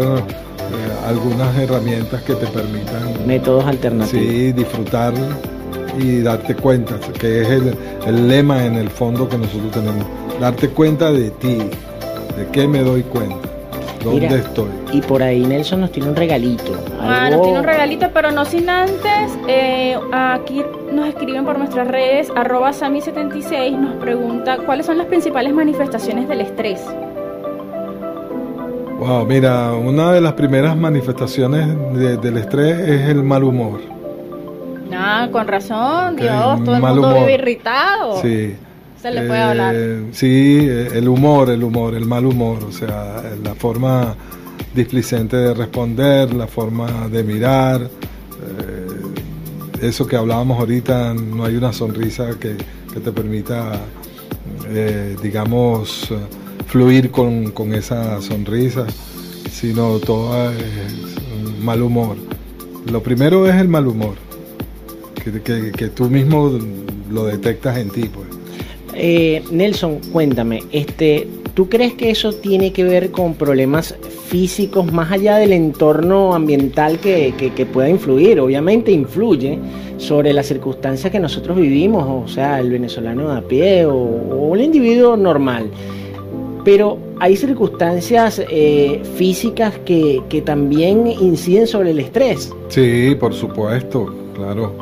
[1.10, 4.10] algunas herramientas que te permitan Métodos alternativos.
[4.26, 5.12] sí, disfrutar
[5.98, 7.74] y darte cuenta, que es el,
[8.06, 10.06] el lema en el fondo que nosotros tenemos.
[10.40, 13.36] Darte cuenta de ti, de qué me doy cuenta,
[14.04, 14.36] dónde Mira.
[14.36, 14.68] estoy.
[14.92, 16.72] Y por ahí Nelson nos tiene un regalito.
[17.00, 19.30] Ah, algo- nos tiene un regalito, pero no sin antes.
[19.48, 25.52] eh, aquí nos escriben por nuestras redes, arroba Sami76 nos pregunta cuáles son las principales
[25.52, 26.80] manifestaciones del estrés.
[29.00, 33.80] Wow, mira, una de las primeras manifestaciones de- del estrés es el mal humor.
[34.92, 37.18] Ah, con razón, Dios, todo el mundo humor.
[37.20, 38.20] vive irritado.
[38.20, 38.54] Sí.
[39.00, 39.74] Se le puede Eh, hablar.
[40.12, 44.14] Sí, eh, el humor, el humor, el mal humor, o sea, la forma
[44.74, 48.86] displicente de responder, la forma de mirar, eh,
[49.80, 52.56] eso que hablábamos ahorita, no hay una sonrisa que,
[52.92, 53.72] que te permita,
[54.68, 56.12] eh, digamos,
[56.70, 58.86] fluir con, con esa sonrisa,
[59.50, 62.16] sino todo es mal humor.
[62.90, 64.14] Lo primero es el mal humor,
[65.42, 66.50] que, que- tú mismo
[67.10, 68.26] lo detectas en ti, pues.
[68.94, 73.94] Eh, Nelson, cuéntame, este, ¿tú crees que eso tiene que ver con problemas
[74.28, 78.38] físicos más allá del entorno ambiental que, que- que pueda influir?
[78.40, 79.58] Obviamente influye
[79.98, 84.54] sobre las circunstancias que nosotros vivimos, o sea, el venezolano de a pie o, o
[84.54, 85.70] el individuo normal.
[86.72, 92.48] Pero hay circunstancias eh, físicas que, también inciden sobre el estrés.
[92.68, 94.72] Sí, por supuesto, claro.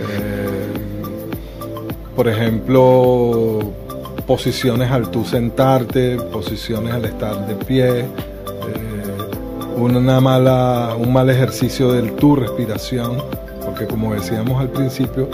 [0.00, 0.66] Eh,
[2.16, 3.60] por ejemplo,
[4.26, 8.06] posiciones al tú sentarte, posiciones al estar de pie, eh,
[9.76, 13.22] una mala, un mal ejercicio de tu respiración,
[13.64, 15.28] porque como decíamos al principio,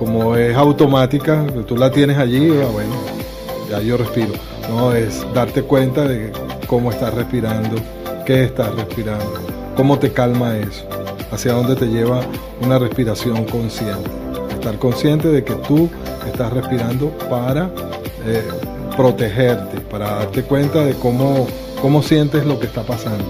[0.00, 3.23] como es automática, tú la tienes allí, ah, bueno,
[3.70, 4.32] ya yo respiro.
[4.68, 6.32] No, es darte cuenta de
[6.66, 7.76] cómo estás respirando,
[8.24, 9.40] qué estás respirando,
[9.76, 10.86] cómo te calma eso,
[11.30, 12.20] hacia dónde te lleva
[12.62, 14.10] una respiración consciente.
[14.52, 15.88] Estar consciente de que tú
[16.26, 17.70] estás respirando para
[18.26, 18.42] eh,
[18.96, 21.46] protegerte, para darte cuenta de cómo,
[21.82, 23.24] cómo sientes lo que está pasando.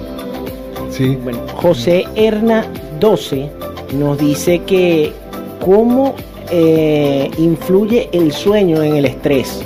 [0.90, 1.16] ¿Sí?
[1.16, 2.64] Bueno, José Erna
[3.00, 3.50] 12
[3.94, 5.12] nos dice que
[5.60, 6.14] cómo
[6.50, 9.64] eh, influye el sueño en el estrés.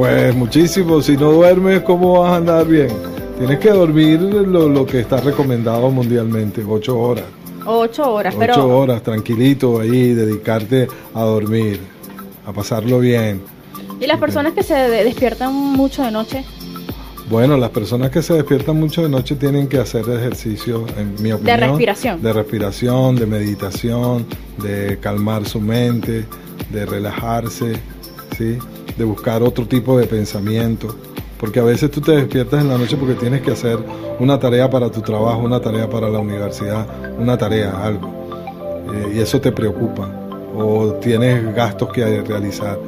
[0.00, 2.88] Pues muchísimo, si no duermes, ¿cómo vas a andar bien?
[3.36, 7.26] Tienes que dormir lo, lo que está recomendado mundialmente, ocho horas.
[7.66, 11.80] Ocho horas, Ocho pero horas, tranquilito ahí, dedicarte a dormir,
[12.46, 13.42] a pasarlo bien.
[14.00, 16.44] ¿y las personas que se de- despiertan mucho de noche?
[17.28, 21.32] Bueno, las personas que se despiertan mucho de noche tienen que hacer ejercicio, en mi
[21.32, 21.60] opinión.
[21.60, 22.22] respiración.
[22.22, 24.24] De respiración, de meditación,
[24.56, 26.24] de calmar su mente,
[26.70, 27.74] de relajarse,
[28.38, 28.56] ¿sí?
[28.96, 30.94] De buscar otro tipo de pensamiento.
[31.38, 33.78] Porque a veces tú te despiertas en la noche porque tienes que hacer
[34.18, 36.86] una tarea para tu trabajo, una tarea para la universidad,
[37.18, 38.08] una tarea, algo.
[38.92, 40.08] Eh, y eso te preocupa.
[40.54, 42.78] O tienes gastos que realizar.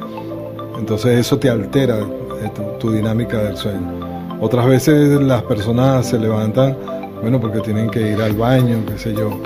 [0.77, 4.13] Entonces eso te altera eh, tu, tu dinámica del sueño.
[4.39, 6.77] Otras veces las personas se levantan,
[7.21, 9.39] bueno, porque tienen que ir al baño, qué sé yo.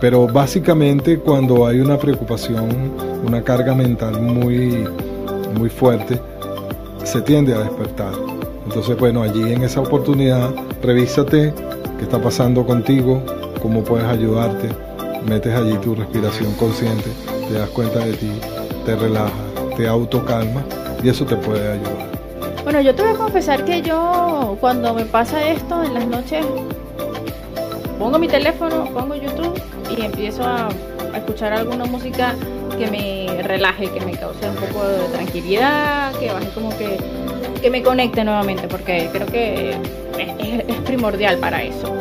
[0.00, 2.92] Pero básicamente cuando hay una preocupación,
[3.24, 4.84] una carga mental muy,
[5.56, 6.20] muy fuerte,
[7.04, 8.12] se tiende a despertar.
[8.64, 10.50] Entonces, bueno, allí en esa oportunidad,
[10.82, 11.54] revísate
[11.98, 13.22] qué está pasando contigo,
[13.62, 14.68] cómo puedes ayudarte,
[15.28, 17.10] metes allí tu respiración consciente,
[17.48, 18.30] te das cuenta de ti,
[18.84, 19.32] te relajas,
[19.76, 20.62] te autocalma
[21.02, 22.06] y eso te puede ayudar.
[22.64, 26.44] Bueno, yo te voy a confesar que yo cuando me pasa esto en las noches
[27.98, 29.60] pongo mi teléfono, pongo YouTube
[29.96, 30.68] y empiezo a
[31.14, 32.34] escuchar alguna música
[32.78, 36.98] que me relaje, que me cause un poco de tranquilidad, que baje como que
[37.60, 39.76] que me conecte nuevamente, porque creo que
[40.18, 41.94] es, primordial para eso.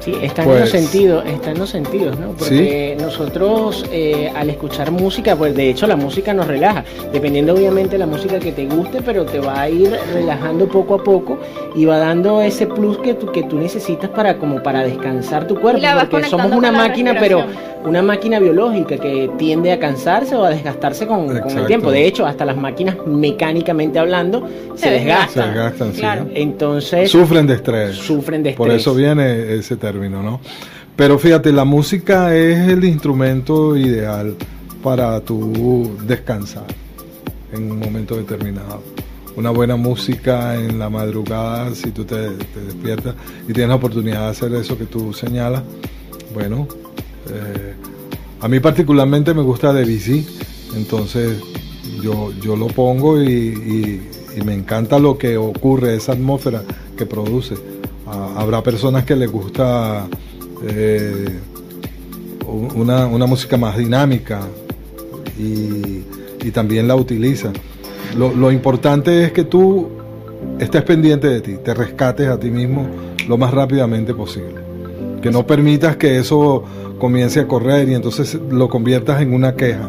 [0.00, 2.28] Sí, está en Pues- los sentidos, está en los sentidos, ¿no?
[2.32, 7.92] Porque nosotros eh, al escuchar música, pues de hecho la música nos relaja, dependiendo obviamente
[7.92, 11.38] de la música que te guste, pero te va a ir relajando poco a poco
[11.76, 15.60] y va dando ese plus que tú, que tú necesitas para como para descansar tu
[15.60, 15.80] cuerpo,
[16.10, 17.44] porque somos una máquina, pero
[17.84, 21.90] una máquina biológica que tiende a cansarse o a desgastarse con, con el tiempo.
[21.90, 25.44] De hecho, hasta las máquinas mecánicamente hablando se, Se desgastan.
[25.44, 26.00] Se desgastan, sí.
[26.00, 26.26] Claro.
[26.34, 27.96] Entonces Sufren de estrés.
[27.96, 28.82] sufren de Por estrés.
[28.82, 30.40] eso viene ese ¿no?
[30.96, 34.36] Pero fíjate, la música es el instrumento ideal
[34.82, 36.66] para tu descansar
[37.52, 38.82] en un momento determinado.
[39.36, 43.14] Una buena música en la madrugada, si tú te, despiertas
[43.48, 45.62] y tienes la oportunidad de hacer eso que tú señalas,
[46.34, 46.66] bueno,
[47.28, 47.74] eh,
[48.40, 50.26] a mí particularmente me gusta Debussy,
[50.76, 51.40] entonces
[52.02, 54.00] yo, yo lo pongo y
[54.44, 56.62] me encanta lo que ocurre, esa atmósfera
[56.96, 57.79] que produce.
[58.12, 60.08] Ah, habrá personas que les gusta
[60.68, 61.28] eh,
[62.74, 64.40] una, una música más dinámica
[65.38, 66.02] y,
[66.42, 67.52] y también la utilizan.
[68.16, 69.88] Lo, lo importante es que tú
[70.58, 72.88] estés pendiente de ti, te rescates a ti mismo
[73.28, 74.56] lo más rápidamente posible.
[75.22, 76.64] Que no permitas que eso
[76.98, 79.88] comience a correr y entonces lo conviertas en una queja.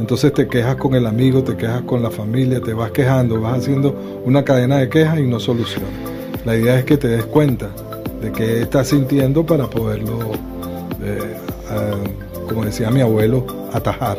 [0.00, 3.58] Entonces te quejas con el amigo, te quejas con la familia, te vas quejando, vas
[3.58, 6.15] haciendo una cadena de quejas y no solucionas.
[6.46, 7.70] La idea es que te des cuenta
[8.22, 10.30] de qué estás sintiendo para poderlo,
[11.02, 11.36] eh,
[11.68, 11.96] ah,
[12.48, 14.16] como decía mi abuelo, atajar.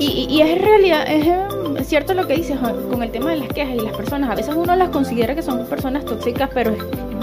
[0.00, 2.58] Y, y- es realidad, es cierto lo que dices
[2.90, 4.28] con el tema de las quejas y las personas.
[4.30, 6.74] A veces uno las considera que son personas tóxicas, pero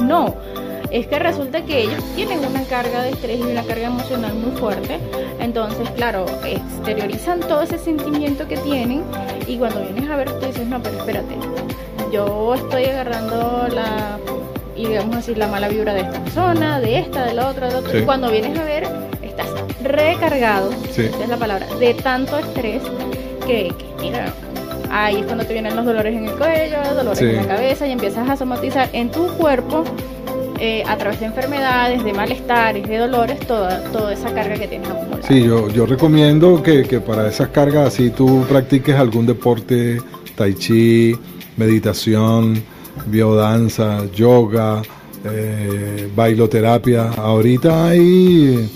[0.02, 0.36] no.
[0.90, 4.58] Es que resulta que ellos tienen una carga de estrés y una carga emocional muy
[4.58, 5.00] fuerte.
[5.42, 9.04] Entonces, claro, exteriorizan todo ese sentimiento que tienen.
[9.46, 11.36] Y cuando vienes a ver, tú dices, no, pero espérate.
[12.12, 14.18] Yo estoy agarrando la,
[14.76, 17.74] y digamos así, la mala vibra de esta persona, de esta, de la otra, de
[17.74, 17.92] la otra.
[17.92, 17.98] Sí.
[18.00, 18.84] Y cuando vienes a ver,
[19.22, 19.48] estás
[19.84, 21.04] recargado Sí.
[21.04, 22.82] esa es la palabra, de tanto estrés
[23.46, 24.34] que, que, mira,
[24.92, 27.26] ahí es cuando te vienen los dolores en el cuello, dolores Sí.
[27.26, 29.84] en la cabeza y empiezas a somatizar en tu cuerpo
[30.62, 34.90] eh, a través de enfermedades, de malestares, de dolores, toda, toda esa carga que tienes
[34.90, 35.24] acumulada.
[35.26, 40.02] Sí, yo, yo recomiendo que, que para esas cargas así tú practiques algún deporte,
[40.36, 41.16] tai chi,
[41.60, 42.64] meditación,
[43.08, 44.82] biodanza, yoga,
[45.26, 47.10] eh, bailoterapia.
[47.12, 48.70] Ahorita hay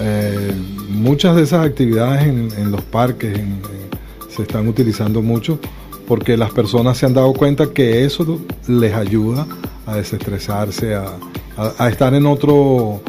[0.00, 0.52] eh,
[0.90, 3.38] muchas de esas actividades en, los parques
[4.28, 5.58] se están utilizando mucho
[6.06, 9.46] porque las personas se han dado cuenta que eso les ayuda
[9.86, 11.16] a desestresarse, a-
[11.78, 13.00] a estar en otro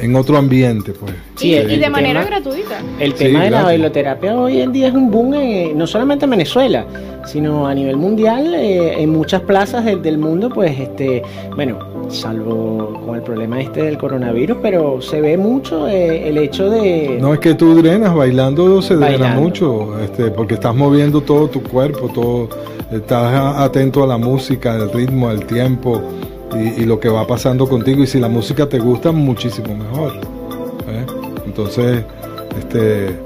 [0.00, 1.12] en otro ambiente, pues.
[1.36, 2.78] Sí, y, de manera tema- gratuita.
[2.98, 6.24] El Sí, tema de la bailoterapia hoy en día es un boom, eh, no solamente
[6.26, 6.84] en Venezuela,
[7.26, 11.22] sino a nivel mundial, eh, en muchas plazas del, del mundo, pues, este,
[11.54, 11.78] bueno,
[12.08, 17.18] salvo con el problema este del coronavirus, pero se ve mucho eh, el hecho de...
[17.20, 21.62] No es que tú drenas, bailando se drena mucho, este, porque estás moviendo todo tu
[21.62, 22.48] cuerpo, todo,
[22.90, 26.02] estás atento a la música, al ritmo, al tiempo
[26.56, 28.02] y, y lo que va pasando contigo.
[28.02, 30.14] Y si la música te gusta, muchísimo mejor.
[30.88, 31.06] ¿eh?
[31.46, 32.04] Entonces,
[32.58, 33.16] este,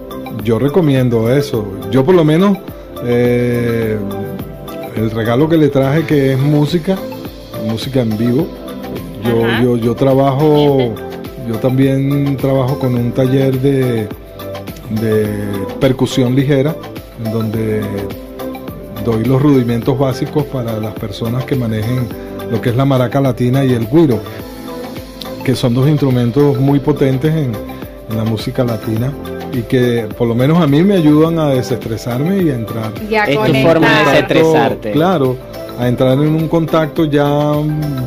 [0.43, 1.67] yo recomiendo eso.
[1.91, 2.59] Yo por lo menos
[3.05, 3.99] eh,
[4.97, 6.97] el regalo que le traje que es música,
[7.67, 8.47] música en vivo.
[9.25, 9.63] Yo, Ajá.
[9.63, 10.95] yo, yo trabajo,
[11.49, 14.07] yo también trabajo con un taller de,
[15.01, 15.27] de
[15.81, 16.77] percusión ligera,
[17.25, 17.81] en donde
[19.05, 22.07] doy los rudimentos básicos para las personas que manejen
[22.51, 24.21] lo que es la maraca latina y el guiro,
[25.45, 27.53] que son dos instrumentos muy potentes en,
[28.11, 29.13] en la música latina
[29.53, 33.25] y que por lo menos a mí me ayudan a desestresarme y a entrar Ya
[33.25, 34.93] Es tu forma de desestresarte.
[34.93, 35.37] Claro,
[35.79, 37.53] a entrar en un contacto ya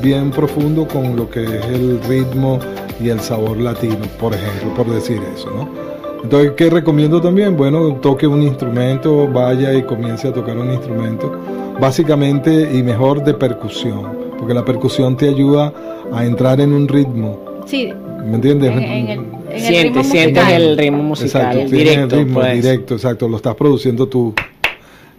[0.02, 2.60] bien profundo con lo que es el ritmo
[3.00, 5.88] y el sabor latino, por ejemplo, por decir eso, ¿no?
[6.24, 7.56] Entonces, ¿qué recomiendo también?
[7.56, 11.32] Bueno, toque un instrumento, vaya y comience a tocar un instrumento,
[11.80, 15.74] básicamente y mejor de percusión, porque la percusión te ayuda
[16.14, 17.92] a entrar en un ritmo, Sí,
[18.26, 18.72] ¿me entiendes?
[18.72, 20.62] en, en el, en el Sientes, ritmo sientes musical.
[20.62, 22.54] el ritmo musical Exacto, tienes directo, el ritmo pues.
[22.64, 24.34] directo, exacto, lo estás produciendo tú.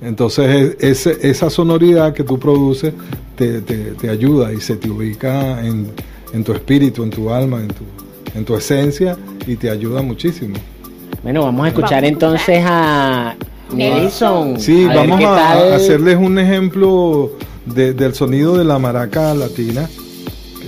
[0.01, 2.95] Entonces, es- ese- esa sonoridad que tú produces
[3.37, 5.89] te, te- te ayuda y se te ubica en,
[6.33, 7.85] en tu espíritu, en tu alma, en tu,
[8.37, 9.17] en tu esencia
[9.47, 10.55] y te ayuda muchísimo.
[11.23, 13.35] Bueno, vamos a escuchar entonces a
[13.75, 14.61] Nelson.
[14.61, 17.33] Sí, a vamos a hacerles un ejemplo
[17.75, 19.89] de- del sonido de la maraca latina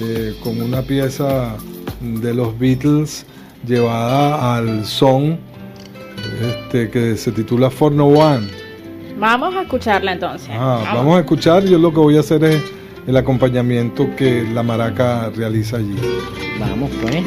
[0.03, 1.57] eh, con una pieza
[2.01, 3.27] de los Beatles
[3.67, 5.39] llevada al son
[6.43, 8.47] este, que se titula For No One.
[9.19, 10.49] Vamos a escucharla entonces.
[10.53, 12.63] Ah, vamos a escuchar, yo lo que voy a hacer es
[13.07, 15.97] el acompañamiento que la maraca realiza allí.
[16.59, 17.25] Vamos pues.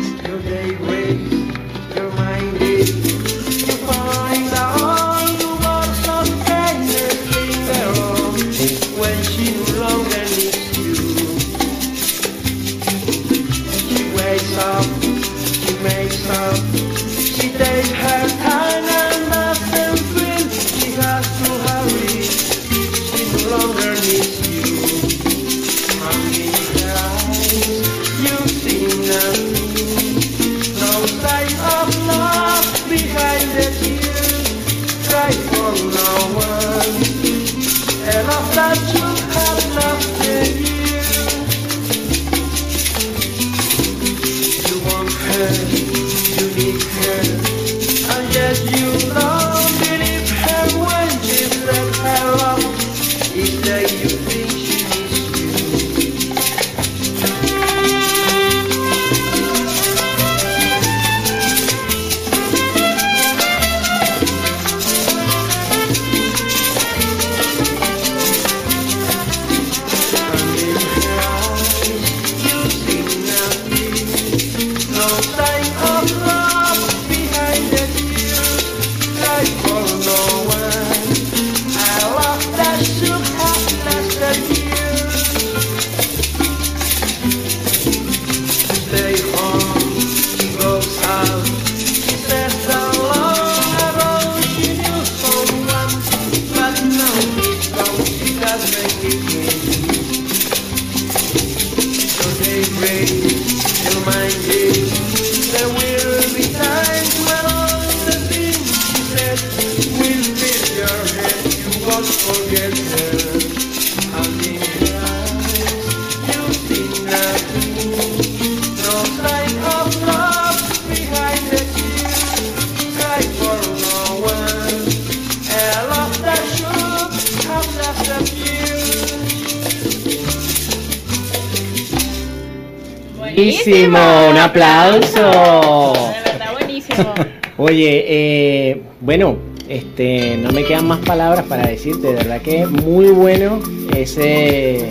[134.54, 135.94] Aplauso.
[135.94, 137.14] De verdad, buenísimo.
[137.58, 139.38] Oye, eh, bueno,
[139.68, 143.60] este, no me quedan más palabras para decirte, de verdad que muy bueno
[143.96, 144.90] ese,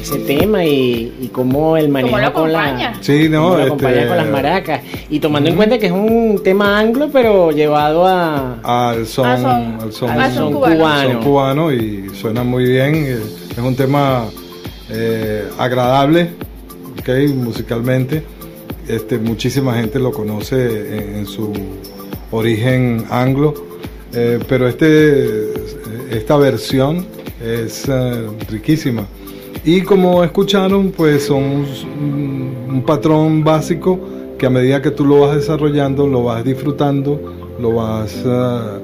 [0.00, 2.94] ese tema y, y cómo el manejo lo con la, acompaña?
[3.02, 5.92] Sí, no, cómo lo acompaña este- con las maracas y tomando en cuenta que es
[5.92, 11.12] un tema anglo pero llevado a Al son, Al son- al son, al son cubano.
[11.12, 12.94] son cubano y suena muy bien.
[12.94, 13.18] eh,
[13.52, 14.24] Es un tema
[14.90, 16.30] eh, agradable,
[17.00, 18.22] ok, musicalmente.
[18.92, 21.50] Este, muchísima gente lo conoce en, su
[22.30, 23.54] origen anglo,
[24.12, 25.50] eh, pero este,
[26.10, 27.06] esta versión
[27.42, 29.06] es eh, riquísima.
[29.64, 31.64] Y como escucharon, pues son
[32.68, 33.98] un, patrón básico
[34.36, 37.18] que a medida que tú lo vas desarrollando, lo vas disfrutando,
[37.58, 38.80] lo vas, eh,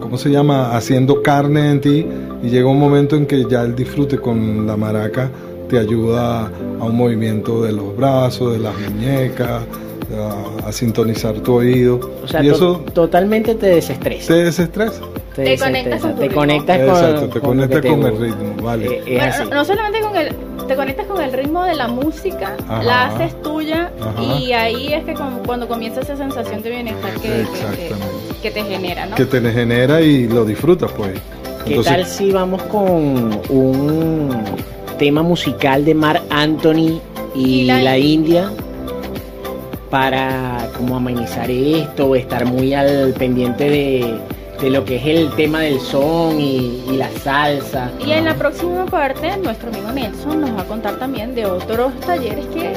[0.00, 2.06] ¿cómo se llama?, haciendo carne en ti
[2.42, 5.30] y llega un momento en que ya el disfrute con la maraca
[5.68, 6.42] te ayuda
[6.80, 9.62] a un movimiento de los brazos, de las muñecas,
[10.62, 11.98] a, a sintonizar tu oído.
[12.22, 15.00] o sea y to- eso totalmente te desestresa te desestresa.
[15.34, 16.36] te, Te conectas con tu te ritmo.
[16.40, 18.86] conectas con, Exacto, te con conectas te con el ritmo, vale.
[18.86, 19.44] Eh, es Bueno, así.
[19.50, 20.28] no, solamente con el,
[20.68, 22.82] te conectas con el ritmo de la música, Ajá.
[22.82, 24.22] la haces tuya Ajá.
[24.38, 28.40] y ahí es que con- cuando comienza esa sensación de bienestar que, que- que, Exactamente.
[28.42, 29.16] que te genera, ¿no?
[29.16, 31.12] que te genera y lo disfrutas, pues.
[31.64, 34.30] ¿Qué tal si vamos con un
[35.04, 36.98] tema musical de Mar Anthony
[37.34, 38.50] y, Y la, la India
[39.90, 44.18] para como amenizar esto estar muy al pendiente de,
[44.62, 47.90] de lo que es el tema del son y, y la salsa?
[48.02, 51.92] Y en la próxima parte, nuestro amigo Nelson nos va a contar también de otros
[52.00, 52.72] talleres que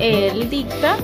[0.00, 0.96] él dicta,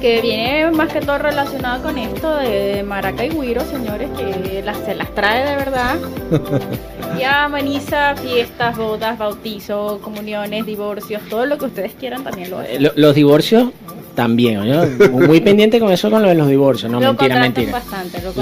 [0.00, 4.78] que viene más que todo relacionado con esto de maraca y guiro, señores, que las,
[4.78, 5.96] se las trae de verdad.
[7.20, 12.64] Y ameniza fiestas, bodas, bautizos, comuniones, divorcios, todo lo que ustedes quieran también lo Eh,
[12.64, 12.82] hacen.
[12.84, 13.70] lo- los divorcios
[14.14, 15.10] también, ¿no?
[15.10, 17.72] muy pendiente con eso con lo de los divorcios, no lo mentira, mentira.
[17.72, 18.32] bastante, lo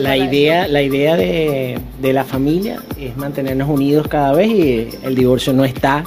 [0.00, 0.72] La, idea, eso.
[0.72, 5.64] la idea de, de la familia es mantenernos unidos cada vez y el divorcio no
[5.64, 6.02] está.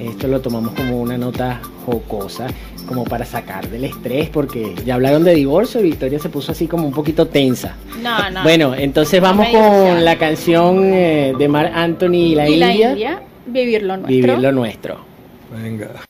[0.00, 2.46] Esto lo tomamos como una nota jocosa,
[2.86, 6.66] como para sacar del estrés, porque ya hablaron de divorcio y Victoria se puso así
[6.66, 7.76] como un poquito tensa.
[8.02, 8.42] No, no.
[8.42, 12.90] Bueno, entonces vamos con la canción eh, de Mar Anthony y la y la India,
[12.92, 14.16] India, vivir lo nuestro.
[14.16, 14.96] Vivir lo nuestro.
[15.52, 16.09] Venga.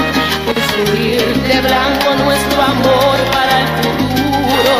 [0.77, 4.73] de blanco nuestro amor para el futuro.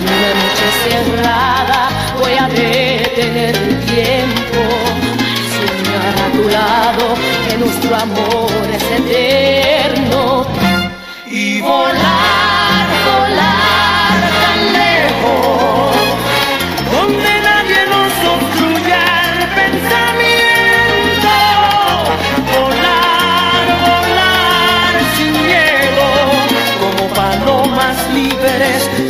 [0.00, 1.88] Una noche cerrada
[2.18, 4.60] voy a detener el tiempo.
[5.18, 7.14] Para soñar a tu lado
[7.46, 10.46] que nuestro amor es eterno.
[11.26, 12.41] Y volar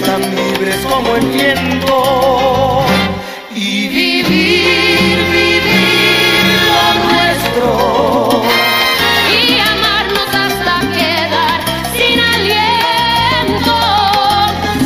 [0.05, 2.84] tan libres como el viento.
[3.55, 8.43] Y vivir, vivir lo nuestro.
[9.32, 11.61] y amarnos hasta quedar
[11.95, 13.76] sin aliento.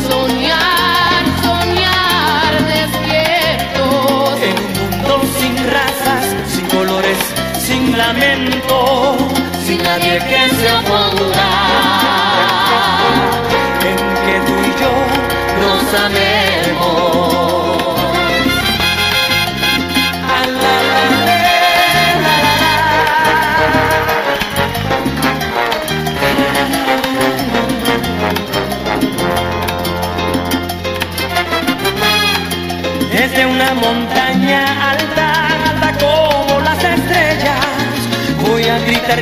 [0.09, 4.41] Soñar, soñar despiertos.
[4.41, 7.19] En un mundo sin razas, sin colores,
[7.59, 9.17] sin lamento,
[9.65, 10.46] sin nadie que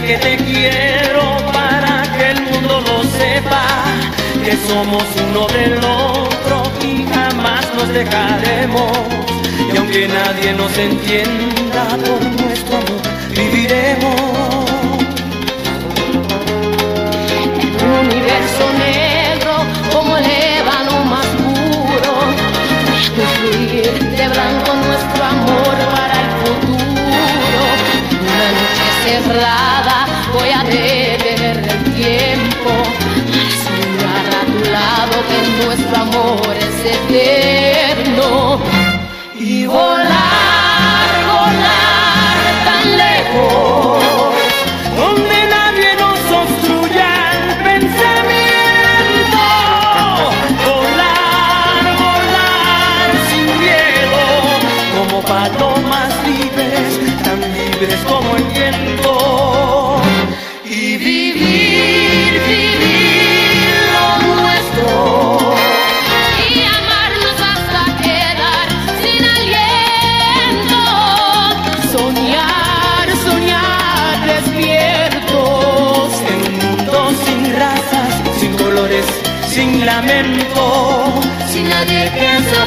[0.02, 3.66] que te quiero para que el mundo lo sepa,
[4.44, 8.92] que somos uno del otro y jamás nos dejaremos.
[9.74, 14.16] Y aunque nadie nos entienda por nuestro amor, viviremos.
[17.62, 19.54] En un universo negro
[19.94, 22.14] como el ébano más puro.
[24.18, 26.80] De blanco nuestro amor para el futuro.
[28.22, 29.75] Una noche cerrada
[35.64, 37.55] nuestro amor es eterno.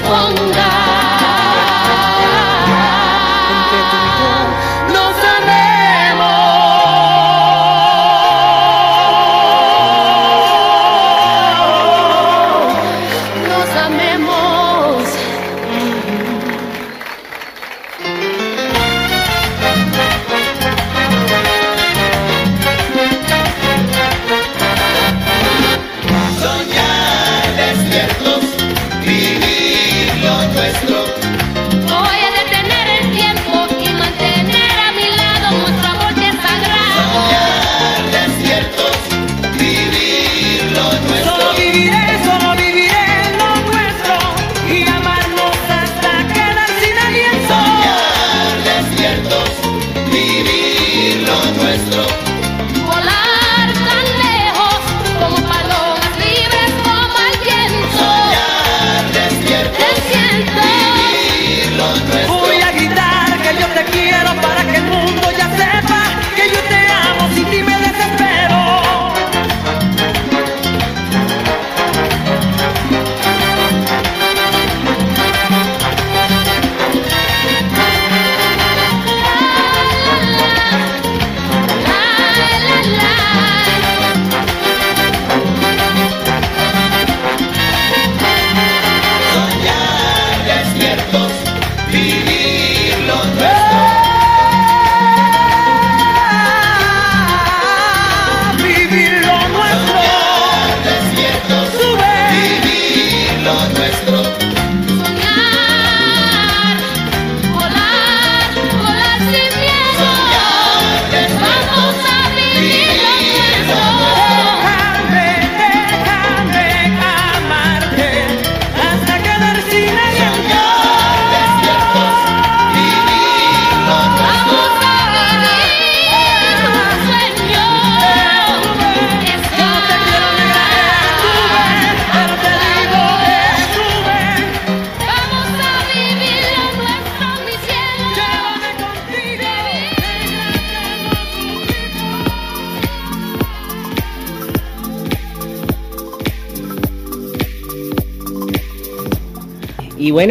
[0.08, 0.77] Que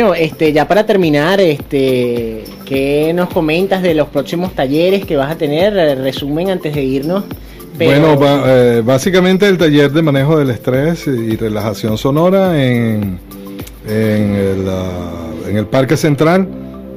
[0.04, 5.32] bueno, este, ya para terminar, este, ¿qué nos comentas de los próximos talleres que vas
[5.32, 5.74] a tener?
[5.98, 7.24] Resumen antes de irnos.
[7.80, 13.20] Pero- Bueno, ba- eh, básicamente el taller de manejo del estrés y relajación sonora en,
[13.88, 16.48] en, el, ah, en el Parque Central,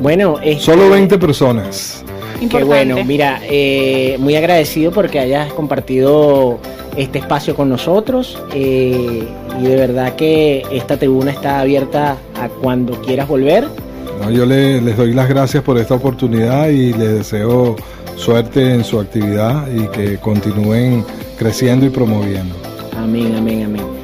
[0.00, 2.02] Bueno, este- Solo 20 personas.
[2.38, 6.58] Qué bueno, mira, eh, muy agradecido porque hayas compartido
[6.96, 9.26] este espacio con nosotros eh,
[9.60, 13.66] y de verdad que esta tribuna está abierta a cuando quieras volver.
[14.22, 17.76] No, yo le- les doy las gracias por esta oportunidad y les deseo
[18.16, 21.04] suerte en su actividad y que continúen
[21.38, 22.54] creciendo y promoviendo.
[22.96, 23.95] Amén, amén, amén.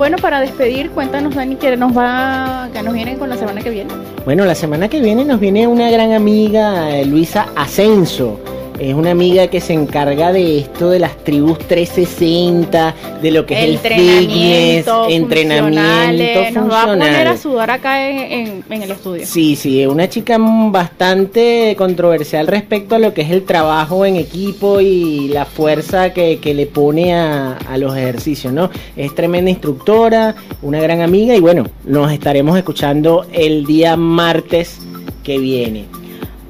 [0.00, 3.68] Bueno, para despedir, cuéntanos, Dani, que nos va, que nos viene con la semana que
[3.68, 3.90] viene.
[4.24, 8.40] Bueno, la semana que viene nos viene una gran amiga, eh, Luisa Ascenso.
[8.80, 13.54] Es una amiga que se encarga de esto de las tribus 360, de lo que
[13.58, 16.54] es el fitness, entrenamiento funcionales.
[16.54, 17.38] Nos va a poner a funcional.
[17.38, 18.18] sudar acá en,
[18.48, 19.26] en- en el estudio.
[19.26, 24.16] Sí, sí, es una chica bastante controversial respecto a lo que es el trabajo en
[24.16, 28.70] equipo y la fuerza que, que le pone a, a los ejercicios, ¿no?
[28.96, 34.78] Es tremenda instructora, una gran amiga y bueno, nos estaremos escuchando el día martes
[35.22, 35.84] que viene.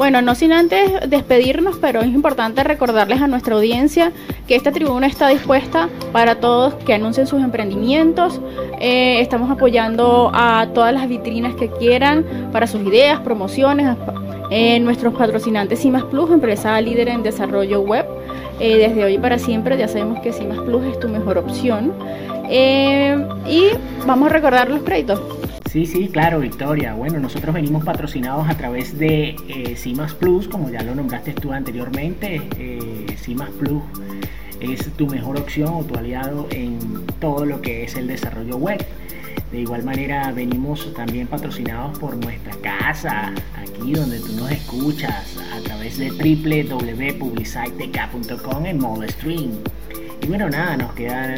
[0.01, 4.13] Bueno, no sin antes despedirnos, pero es importante recordarles a nuestra audiencia
[4.49, 8.41] que esta tribuna está dispuesta para todos que anuncien sus emprendimientos.
[8.81, 13.95] Eh, estamos apoyando a todas las vitrinas que quieran para sus ideas, promociones.
[14.51, 18.07] Eh, nuestros patrocinantes CIMAS Plus, empresa líder en desarrollo web.
[18.59, 21.93] Eh, desde hoy para siempre ya sabemos que CIMAS Plus es tu mejor opción.
[22.53, 23.69] Eh, y
[24.07, 25.21] vamos a recordar los créditos.
[25.71, 26.95] Sí, sí, claro, Victoria.
[26.95, 31.53] Bueno, nosotros venimos patrocinados a través de eh, CIMAS Plus, como ya lo nombraste tú
[31.53, 32.43] anteriormente.
[32.59, 33.81] Eh, CIMAS Plus
[34.61, 38.85] es tu mejor opción o tu aliado en todo lo que es el desarrollo web.
[39.53, 45.61] De igual manera, venimos también patrocinados por nuestra casa, aquí donde tú nos escuchas, a
[45.61, 49.53] través de www.publicitek.com en modo stream.
[50.21, 51.37] Y bueno, nada, nos queda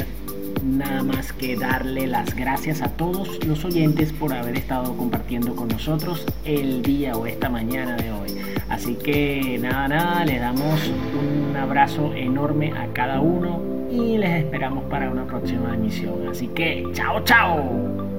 [0.62, 5.68] nada más que darle las gracias a todos los oyentes por haber estado compartiendo con
[5.68, 8.30] nosotros el día o esta mañana de hoy.
[8.68, 13.60] Así que nada, nada, les damos un abrazo enorme a cada uno
[13.90, 16.28] y les esperamos para una próxima emisión.
[16.28, 18.11] Así que, chao, chao.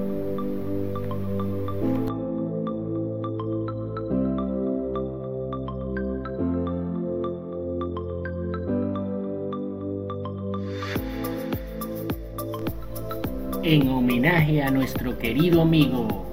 [13.64, 16.26] en homenaje a nuestro querido amigo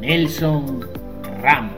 [0.00, 0.86] Nelson
[1.42, 1.77] Ramos.